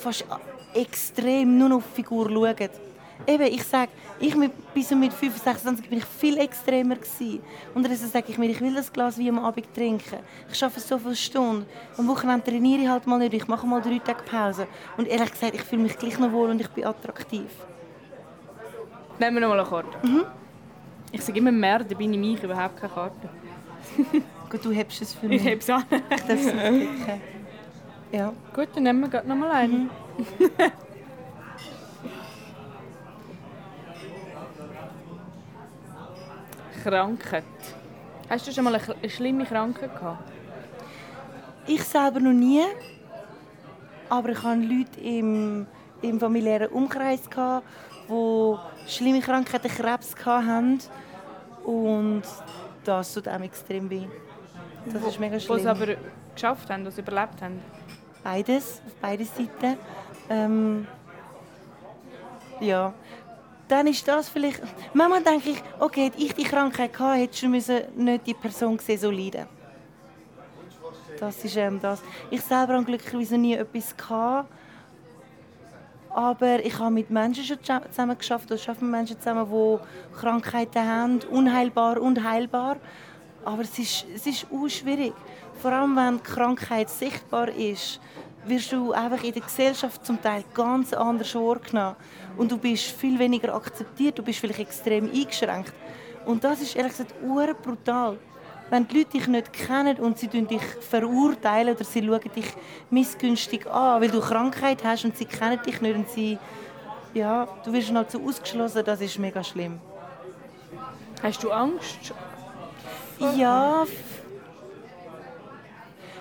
[0.00, 0.26] fast
[0.74, 2.87] extrem nur auf die Figur schaut
[3.26, 7.40] eben, ich sage, ich mit, bis mit 25, 26 bin ich viel extremer gewesen.
[7.74, 10.18] Und dann sage ich mir, ich will das Glas wie am Abend trinken.
[10.52, 11.66] Ich arbeite so viele Stunden.
[11.96, 13.34] Am Wochenende trainiere ich halt mal nicht.
[13.34, 14.66] Ich mache mal drei Tage Pause.
[14.96, 17.50] Und ehrlich gesagt, ich fühle mich gleich noch wohl und ich bin attraktiv.
[19.18, 20.06] Nehmen wir noch mal eine Karte.
[20.06, 20.24] Mhm.
[21.10, 23.28] Ich sage immer mehr, da bin ich mich überhaupt keine Karte.
[24.50, 25.44] Gut, du hebst es für mich.
[25.44, 25.84] Ich habe es an.
[25.90, 26.52] Ich darf es
[28.12, 28.32] Ja.
[28.54, 29.72] Gut, dann nehmen wir noch mal eine.
[29.72, 29.90] Mhm.
[36.82, 37.44] Krankheit.
[38.28, 40.30] Hast du schon mal eine, schlimme Krankheit gehabt?
[41.66, 42.62] Ich selber noch nie.
[44.08, 45.66] Aber ich hatte Leute im,
[46.00, 48.54] im familiären Umkreis, die
[48.86, 50.80] schlimme Krankheiten, Krebs hatten.
[51.64, 52.22] Und
[52.84, 54.06] das tut einem extrem weh.
[54.86, 55.58] Das ist mega schlimm.
[55.58, 55.96] Was aber
[56.34, 57.60] geschafft haben, was überlebt haben?
[58.22, 59.76] Beides, auf beide Seiten.
[60.30, 60.86] Ähm,
[62.60, 62.92] ja,
[63.68, 64.60] dann ist das vielleicht...
[64.94, 68.98] Manchmal denke ich, okay, hätte ich die Krankheit gehabt, hättest du nicht die Person gesehen,
[68.98, 69.46] so leiden.
[71.18, 72.02] Das ist ähm, das.
[72.30, 74.50] Ich selber habe glücklicherweise nie etwas gehabt.
[76.10, 78.50] Aber ich habe mit Menschen schon zusammen geschafft.
[78.50, 82.76] Ich arbeite mit Menschen zusammen, die Krankheiten haben, unheilbar und heilbar.
[83.44, 85.12] Aber es ist, es ist auch schwierig.
[85.60, 88.00] Vor allem, wenn die Krankheit sichtbar ist
[88.48, 91.96] wirst du einfach in der Gesellschaft zum Teil ganz anders wahrgenommen.
[92.36, 95.72] Und du bist viel weniger akzeptiert, du bist vielleicht extrem eingeschränkt.
[96.26, 97.14] Und das ist ehrlich gesagt
[97.62, 98.18] brutal.
[98.70, 102.52] Wenn die Leute dich nicht kennen und sie dich verurteilen oder sie schauen dich
[102.90, 106.38] missgünstig an, weil du Krankheit hast und sie kennen dich nicht und sie,
[107.14, 109.80] ja, du wirst halt so ausgeschlossen, das ist mega schlimm.
[111.22, 112.12] Hast du Angst?
[113.36, 113.84] Ja,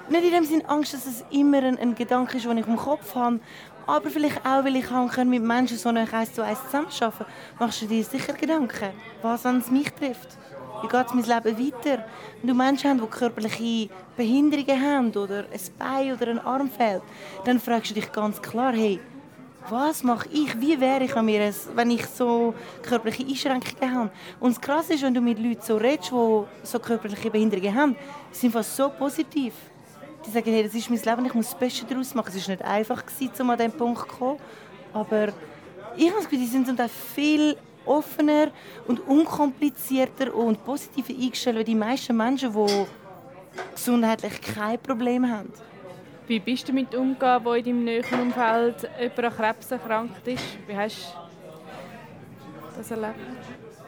[0.10, 2.78] nicht in dem Sinn Angst, dass es immer ein, ein Gedanke ist, den ich im
[2.78, 3.40] Kopf habe,
[3.88, 4.90] aber vielleicht auch, weil ich
[5.24, 7.26] mit Menschen so eine eins zu eins zusammenarbeiten
[7.58, 8.90] machst du dir sicher Gedanken,
[9.22, 10.38] was an mich trifft.
[10.82, 12.06] Wie geht mein Leben weiter?
[12.42, 17.02] Wenn du Menschen hast, die körperliche Behinderungen haben oder ein Bein oder ein Arm fehlt,
[17.46, 19.00] dann fragst du dich ganz klar, hey,
[19.70, 20.60] was mache ich?
[20.60, 24.12] Wie wäre ich an mir, wenn ich so körperliche Einschränkungen habe?
[24.40, 27.96] Und das Krasse ist, wenn du mit Leuten so redest, die so körperliche Behinderungen haben,
[28.32, 29.54] sind fast so positiv
[30.28, 32.32] die sagen, hey, das ist mein Leben, ich muss das Beste daraus machen.
[32.36, 33.04] Es war nicht einfach,
[33.40, 34.40] um an diesen Punkt zu kommen.
[34.94, 35.30] Aber
[35.96, 36.78] ich habe das Gefühl, die sind zum
[37.16, 38.52] viel offener
[38.88, 42.86] und unkomplizierter und positiver eingestellt als die meisten Menschen, die
[43.74, 45.52] gesundheitlich kein Problem haben.
[46.28, 50.44] Wie bist du damit umgegangen, wo in deinem näheren Umfeld jemand an Krebs erkrankt ist?
[50.68, 51.16] Wie hast
[52.74, 53.16] du das erlebt?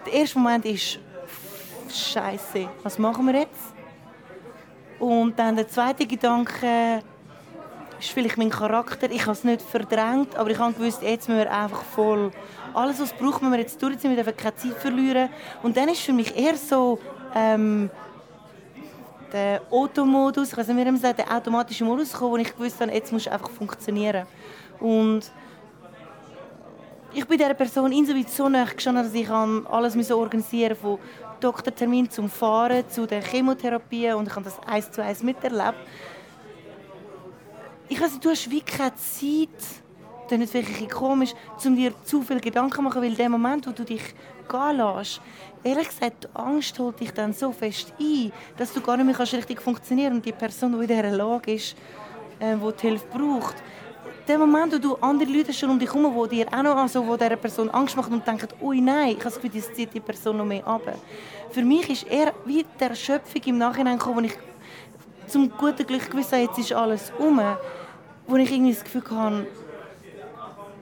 [0.05, 0.99] Der erste Moment ist
[1.89, 2.69] Scheiße.
[2.83, 3.78] Was machen wir jetzt?
[4.99, 7.01] Und dann der zweite Gedanke
[7.99, 9.09] ist vielleicht mein Charakter.
[9.09, 12.31] Ich habe es nicht verdrängt, aber ich habe gewusst, jetzt müssen wir einfach voll
[12.73, 14.15] alles, was braucht, müssen wir jetzt durchziehen.
[14.15, 15.29] Wir dürfen keine Zeit verlieren.
[15.63, 16.99] Und dann ist für mich eher so
[17.33, 17.89] ähm,
[19.31, 22.79] der Automodus, ich weiß nicht, wie man sagt, der automatische Modus gekommen, wo ich gewusst
[22.81, 24.25] habe, jetzt muss einfach funktionieren.
[24.79, 25.31] Und
[27.13, 30.99] ich bin dieser Person insoweit so nahe gestanden, dass ich alles organisieren musste,
[31.39, 35.77] Doktortermin zum Fahren, zu der Chemotherapie und ich habe das eins zu eins miterlebt.
[37.87, 39.49] Ich weiß, du hast wie keine Zeit,
[40.29, 41.33] das ist vielleicht komisch,
[41.65, 44.13] um dir zu viel Gedanken zu machen, weil in dem Moment, wo du dich
[44.47, 45.21] gehen lässt,
[45.63, 49.19] ehrlich gesagt, die Angst holt dich dann so fest ein, dass du gar nicht mehr
[49.19, 51.75] richtig funktionieren kannst und die Person, die in dieser Lage ist,
[52.39, 53.55] äh, die die Hilfe braucht,
[54.29, 57.05] der Moment, wo du andere Leute schon um dich herum, die dir auch noch also,
[57.05, 59.91] wo dieser Person Angst machen und denken, ui nein, ich habe das Gefühl, das zieht
[59.91, 60.83] die Person noch mehr ab.
[61.49, 64.37] Für mich ist eher wie der Erschöpfung im Nachhinein gekommen, ich
[65.25, 67.41] zum guten Glück gewusst habe, jetzt ist alles um,
[68.27, 69.47] wo ich irgendwie das Gefühl hatte,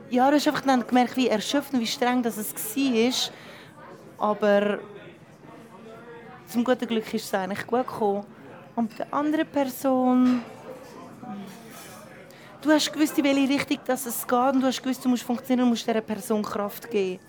[0.09, 4.79] ja, du hast einfach dann gemerkt, wie erschöpft und wie streng das es war, aber
[6.47, 8.25] zum guten Glück ist es eigentlich gut gekommen.
[8.75, 10.43] Und die andere Person
[12.61, 15.23] du hast gewusst, in welche Richtung dass es geht und du hast gewusst, du musst
[15.23, 17.19] funktionieren und musst dieser Person Kraft geben.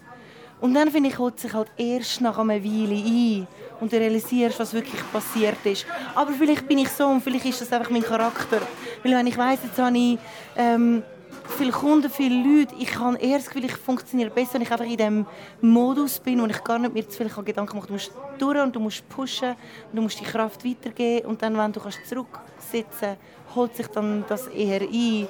[0.61, 3.47] Und dann, finde ich, holt sich halt erst nach einer Weile ein.
[3.81, 5.87] und du realisierst, was wirklich passiert ist.
[6.15, 8.61] Aber vielleicht bin ich so und vielleicht ist das einfach mein Charakter.
[9.03, 10.19] Weil wenn ich weiss, jetzt habe ich
[10.57, 11.03] ähm,
[11.49, 14.85] viele Kunden, viele Leute, ich habe eher das Gefühl, ich funktioniere besser, wenn ich einfach
[14.85, 15.27] in dem
[15.61, 17.87] Modus bin, wo ich gar nicht mehr zu viele Gedanken mache.
[17.89, 19.51] Du musst durch und du musst pushen
[19.91, 23.17] und du musst die Kraft weitergeben und dann, wenn du kannst zurücksitzen
[23.55, 25.29] holt sich dann das eher ein.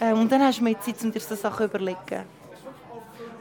[0.00, 2.24] Ähm, und dann hast du mehr Zeit, um dir so Sachen zu überlegen.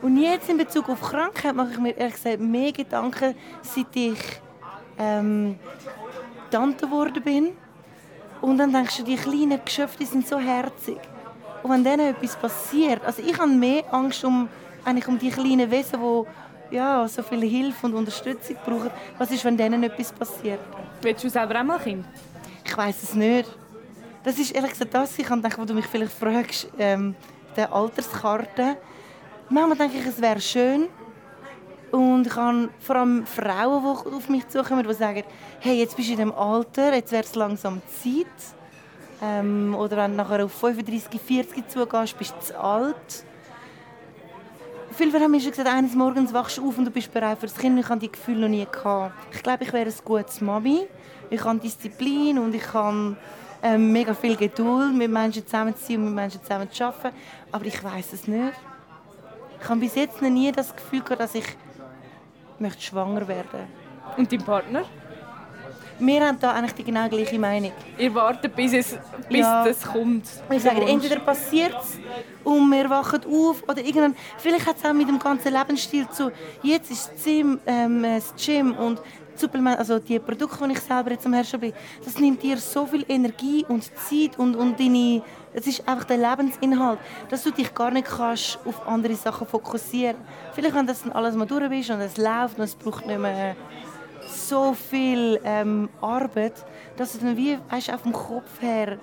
[0.01, 4.19] Und jetzt in Bezug auf Krankheit mache ich mir ehrlich gesagt mehr Gedanken, seit ich
[4.97, 5.59] ähm,
[6.49, 7.51] Tante geworden bin.
[8.41, 10.97] Und dann denkst du, die kleinen Geschöpfe die sind so herzig.
[11.63, 14.49] Und wenn denen etwas passiert, also ich habe mehr Angst um,
[14.83, 18.89] eigentlich um die kleinen Wesen, die ja, so viel Hilfe und Unterstützung brauchen.
[19.17, 20.59] Was ist, wenn denen etwas passiert?
[21.01, 22.05] Willst du selber auch mal Kind?
[22.65, 23.49] Ich weiß es nicht.
[24.23, 27.15] Das ist ehrlich gesagt das, ich denke, wo du mich vielleicht fragst, ähm,
[27.57, 28.77] die Alterskarte.
[29.49, 30.87] Manchmal denke ich, es wäre schön.
[31.91, 35.23] Und ich habe vor allem Frauen, die auf mich zukommen, die sagen,
[35.59, 38.55] hey, jetzt bist du in dem Alter, jetzt wäre es langsam Zeit.
[39.21, 43.25] Ähm, oder wenn du nachher auf 35, 40 zugehst, bist du zu alt.
[44.93, 47.45] Viele haben mir schon gesagt, eines Morgens wachst du auf und du bist bereit für
[47.45, 47.79] das Kind.
[47.79, 49.13] Ich habe die Gefühle noch nie gehabt.
[49.31, 50.87] Ich glaube, ich wäre ein gutes Mami.
[51.29, 53.15] Ich habe Disziplin und ich habe
[53.63, 57.15] ähm, mega viel Geduld, mit Menschen zusammen zu sein und mit Menschen zusammen zu arbeiten.
[57.51, 58.53] Aber ich weiß es nicht.
[59.61, 61.45] Ich habe bis jetzt noch nie das Gefühl gehabt, dass ich
[62.59, 63.67] möchte schwanger werden
[64.17, 64.83] Und dein Partner?
[66.03, 67.71] Wir haben da eigentlich die genau gleiche Meinung.
[67.97, 68.97] Ihr wartet, bis es,
[69.29, 69.63] bis Ja.
[69.63, 70.25] das kommt.
[70.49, 71.99] Wir sagen, entweder passiert es
[72.43, 76.31] und wir wachen auf oder irgendwann, vielleicht hat es auch mit dem ganzen Lebensstil zu,
[76.63, 78.99] jetzt ist das Gym, ähm, das Gym und
[79.35, 81.73] Supplement, also die Produkte, die ich selber jetzt am Herstellen bin,
[82.03, 85.21] das nimmt dir so viel Energie und Zeit und, und deine,
[85.53, 86.99] es ist einfach der Lebensinhalt,
[87.29, 90.17] dass du dich gar nicht kannst auf andere Sachen fokussieren.
[90.53, 93.19] Vielleicht, wenn das dann alles mal durch bist und es läuft und es braucht nicht
[93.19, 93.55] mehr
[94.31, 96.65] so viel ähm, Arbeit,
[96.97, 98.97] dass du dann wie, weißt, auf dem Kopf her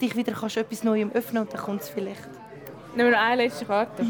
[0.00, 2.28] dich wieder kannst etwas Neuem öffnen und dann kommt es vielleicht.
[2.94, 4.04] Nehmen wir noch eine letzte Karte.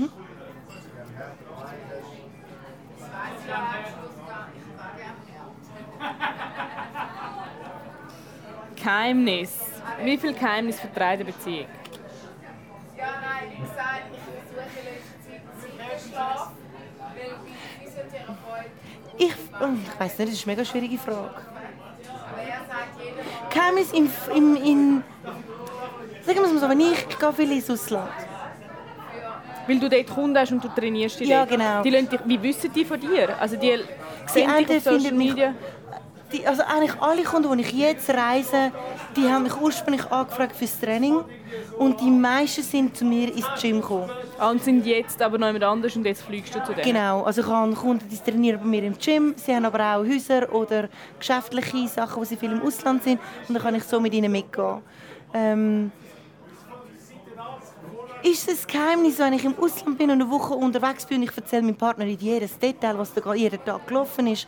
[8.77, 9.59] Geheimnis.
[10.03, 11.67] Wie viel Geheimnis vertreibt eine Beziehung?
[12.97, 16.53] Ja, nein, wie gesagt, ich versuche in letzter Zeit Schlaf,
[16.99, 18.71] weil mein Physiotherapeut,
[19.19, 21.31] Ich, oh, ich weiß nicht, das ist eine mega schwierige Frage.
[23.51, 25.03] Geheimnis im, im, in,
[26.25, 28.09] sagen wir es mal so, wenn ich, gehe viel ins Ausland.
[29.67, 31.51] Weil du dort Kunden hast und du trainierst die Ja, dort.
[31.51, 31.83] genau.
[31.83, 33.39] Die lassen dich, wie wissen die von dir?
[33.39, 33.79] Also die
[34.27, 35.55] sehen dich auf Social Media?
[36.33, 38.71] Die, also eigentlich alle Kunden, die ich jetzt reise,
[39.17, 41.25] die haben mich ursprünglich angefragt fürs Training
[41.79, 44.11] und die meisten sind zu mir ins Gym gekommen.
[44.39, 46.85] Ah, Und sind jetzt aber noch jemand anders und jetzt fliegst du zu denen?
[46.85, 50.05] Genau, also ich habe Kunden, die trainieren bei mir im Gym, sie haben aber auch
[50.05, 53.99] Häuser oder geschäftliche Sachen, wo sie viel im Ausland sind und dann kann ich so
[53.99, 54.83] mit ihnen mitgehen.
[55.33, 55.91] Ähm,
[58.23, 61.31] ist es ein Geheimnis, wenn ich im Ausland bin und eine Woche unterwegs bin und
[61.31, 64.47] ich erzähle meinem Partner in jedes Detail, was da jeden Tag gelaufen ist?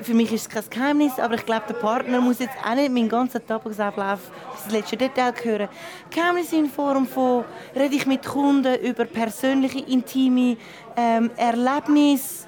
[0.00, 2.92] Für mich ist es kein Geheimnis, aber ich glaube, der Partner muss jetzt auch nicht
[2.92, 4.18] meinen ganzen Tagesablauf
[4.52, 5.68] bis ins letzte Detail hören.
[6.10, 10.56] Geheimnis in Form von, rede ich mit Kunden über persönliche, intime
[10.96, 12.46] ähm, Erlebnisse,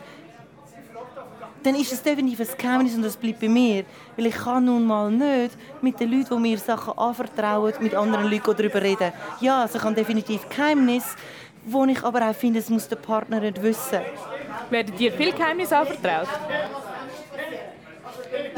[1.67, 3.85] dann ist es definitiv ein Geheimnis und das bleibt bei mir.
[4.17, 8.31] Weil ich kann nun mal nicht mit den Leuten, die mir Sachen anvertrauen, mit anderen
[8.31, 9.13] Leuten darüber reden.
[9.41, 11.17] Ja, also ich habe definitiv Geheimnis,
[11.65, 13.99] wo ich aber auch finde, es muss der Partner nicht wissen.
[14.71, 16.29] Werden dir viel Geheimnis anvertraut?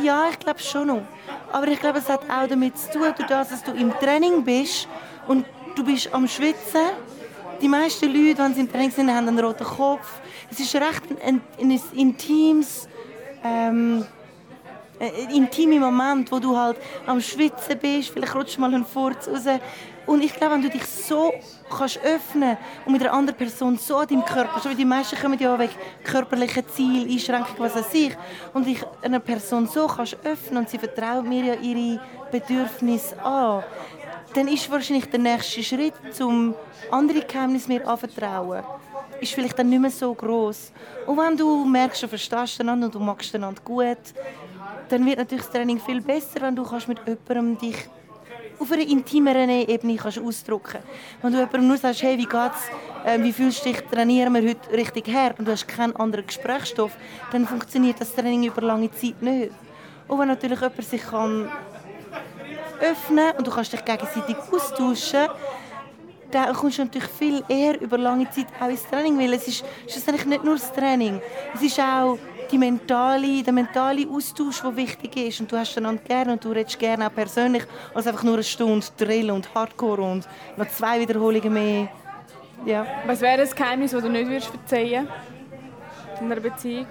[0.00, 1.02] Ja, ich glaube schon noch.
[1.52, 4.86] Aber ich glaube, es hat auch damit zu tun, dass du im Training bist
[5.26, 5.44] und
[5.74, 6.90] du bist am Schwitzen.
[7.60, 10.20] Die meisten Leute, wenn sie im Training sind, haben einen roten Kopf.
[10.50, 12.88] Es ist recht ein, ein, ein intimes,
[13.42, 14.06] ähm,
[15.00, 18.10] ein intimer Moment, wo du halt am Schwitzen bist.
[18.10, 19.46] Vielleicht rutscht mal ein Furz raus.
[20.08, 21.34] Und ich glaube, wenn du dich so
[21.68, 22.56] kannst öffnen
[22.86, 25.58] und mit einer anderen Person so an deinem Körper, so wie die meisten kommen ja
[25.58, 28.16] wegen körperlichen Ziel, Einschränkungen, was weiß ich,
[28.54, 32.00] und dich einer Person so kannst öffnen und sie vertraut mir ja ihre
[32.32, 33.62] Bedürfnisse an,
[34.32, 36.54] dann ist wahrscheinlich der nächste Schritt, um
[36.90, 38.64] andere Geheimnisse mir anvertrauen,
[39.20, 40.72] ist vielleicht dann nicht mehr so groß.
[41.06, 43.98] Und wenn du merkst, du verstehst einander und du magst einander gut,
[44.88, 47.76] dann wird natürlich das Training viel besser, wenn du kannst mit jemandem dich
[48.58, 50.78] auf einer intimeren Ebene kannst ausdrücken.
[51.22, 52.68] Wenn du jemandem nur sagst, hey, wie geht's,
[53.04, 56.26] äh, wie fühlst du dich, trainieren wir heute richtig hart und du hast keinen anderen
[56.26, 56.92] Gesprächsstoff,
[57.32, 59.52] dann funktioniert das Training über lange Zeit nicht.
[60.06, 61.50] Und wenn natürlich jemand sich kann
[62.80, 65.28] öffnen und du kannst dich gegenseitig austauschen,
[66.30, 69.64] dann kommst du natürlich viel eher über lange Zeit auch ins Training, weil es ist
[69.88, 71.20] schlussendlich nicht nur das Training,
[71.54, 72.18] es ist auch
[72.50, 75.40] die mentale, der mentale Austausch, der wichtig ist.
[75.40, 77.64] Und du hast einander gerne und du redest gerne auch persönlich,
[77.94, 81.88] als einfach nur eine Stunde Drill und Hardcore und noch zwei Wiederholungen mehr.
[82.64, 82.86] Ja.
[83.06, 85.08] Was wäre das Geheimnis, das du nicht würdest verzeihen
[86.20, 86.86] in einer Beziehung?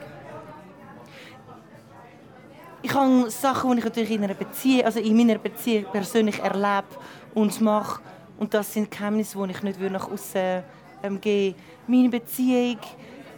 [2.81, 6.85] Ich habe Sachen, die ich natürlich in einer Beziehung, also in meiner Beziehung persönlich erlebe
[7.33, 7.99] und mache.
[8.37, 10.63] Und das sind Geheimnisse, die ich nicht nach außen
[11.03, 11.55] ähm, geben
[11.87, 12.79] Meine Beziehung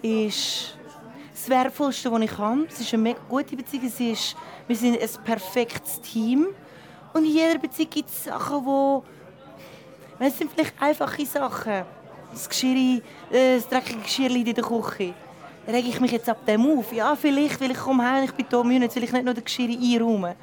[0.02, 0.78] ist
[1.34, 2.66] das Wertvollste, was ich habe.
[2.70, 3.90] Es ist eine mega gute Beziehung.
[3.90, 4.36] Sie ist,
[4.68, 6.48] wir sind ein perfektes Team.
[7.14, 9.04] Und in jeder Beziehung gibt es Sachen, wo
[10.20, 11.86] es sind vielleicht einfache Sachen.
[12.32, 15.14] Das, Geschirr, äh, das dreckige Geschirr in der Küche
[15.66, 16.92] rege ich mich jetzt ab dem auf?
[16.94, 19.34] Ja, vielleicht, weil ich komme heim, ich bin da müde, jetzt will ich nicht nur
[19.34, 20.36] den Geschirr einräumen.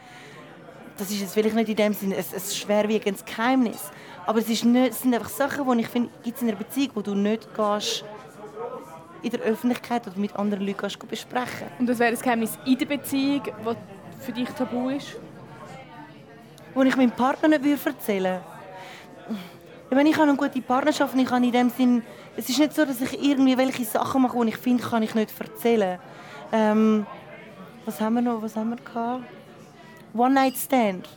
[0.96, 3.90] Das ist jetzt vielleicht nicht in dem Sinne ein, ein schwerwiegendes Geheimnis.
[4.26, 6.90] Aber es, nicht, es sind einfach Sachen, die ich finde, gibt es in einer Beziehung,
[6.94, 8.04] wo du nicht gehst,
[9.22, 12.76] in der Öffentlichkeit oder mit anderen Leuten gehst, besprechen Und was wäre das Geheimnis in
[12.78, 13.76] der Beziehung, das
[14.20, 15.16] für dich tabu ist?
[16.74, 19.36] Wo ich meinem Partner nicht erzählen würde.
[19.88, 22.02] Ich meine, ich habe eine gute Partnerschaft und ich kann in dem Sinn
[22.36, 25.14] es ist nicht so, dass ich irgendwie welche Sachen mache, die ich finde, kann ich
[25.14, 25.98] nicht erzählen.
[26.52, 27.06] Ähm,
[27.86, 28.42] was haben wir noch?
[28.42, 29.24] Was haben wir gehabt?
[30.14, 31.08] One Night Stand.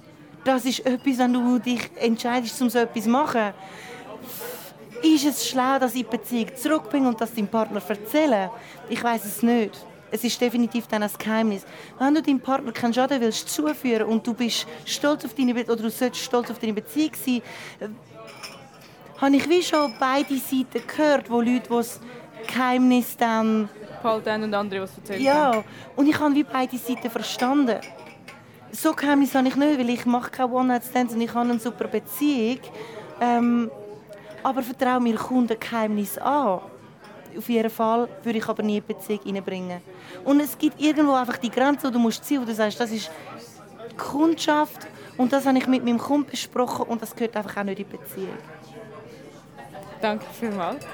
[0.44, 3.54] Das ist etwas, wenn du dich entscheidest, um so etwas zu machen.
[5.02, 8.52] Ist es schlau, dass ich die Beziehung zurückbringe und das deinem Partner erzähle?
[8.90, 9.86] Ich weiß es nicht.
[10.12, 11.66] Es ist definitiv dann ein Geheimnis.
[12.00, 15.64] Wenn du deinem Partner keinen Schaden willst zuführen und du bist stolz auf deine Be
[15.64, 17.42] oder du solltest stolz auf deine Beziehung sein,
[19.18, 22.00] habe ich wie schon beide Seiten gehört, wo Leute, die das
[22.48, 23.70] Geheimnis dann...
[24.02, 25.64] Behalten und andere, was erzählt Ja,
[25.96, 27.80] und ich habe wie beide Seiten verstanden.
[28.72, 31.88] So Geheimnis habe ich nicht, weil ich mache keine One-Night-Stands und ich habe eine super
[31.88, 32.60] Beziehung.
[33.20, 33.72] Ähm,
[34.44, 36.62] aber vertraue mir Kunden Geheimnis an.
[37.38, 39.82] Auf jeden Fall würde ich aber nie eine Beziehung reinbringen.
[40.24, 42.92] Und es gibt irgendwo einfach die Grenze, wo du musst ziehen, wo du sagst, das
[42.92, 43.12] ist
[43.98, 47.80] Kundschaft und das habe ich mit meinem Kunden besprochen und das gehört einfach auch nicht
[47.80, 48.38] in die Beziehung.
[50.02, 50.86] Danke vielmals.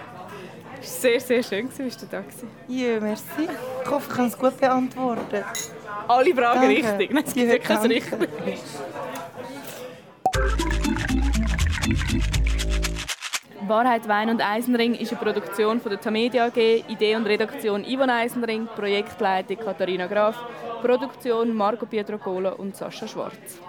[0.82, 2.44] Es war sehr, sehr schön, dass du da warst.
[2.68, 3.48] Ja, merci.
[3.84, 5.46] Ich hoffe, ich habe es gut beantwortet.
[6.08, 6.68] Alle Fragen Danke.
[6.68, 7.12] richtig.
[7.12, 8.20] Nein, es gibt ja kein richtig.
[13.68, 18.10] Wahrheit, Wein und Eisenring ist eine Produktion von der Tamedia AG, Idee und Redaktion Ivan
[18.12, 20.36] Eisenring, Projektleitung Katharina Graf,
[20.82, 23.60] Produktion Marco Pietro Cola und Sascha Schwarz.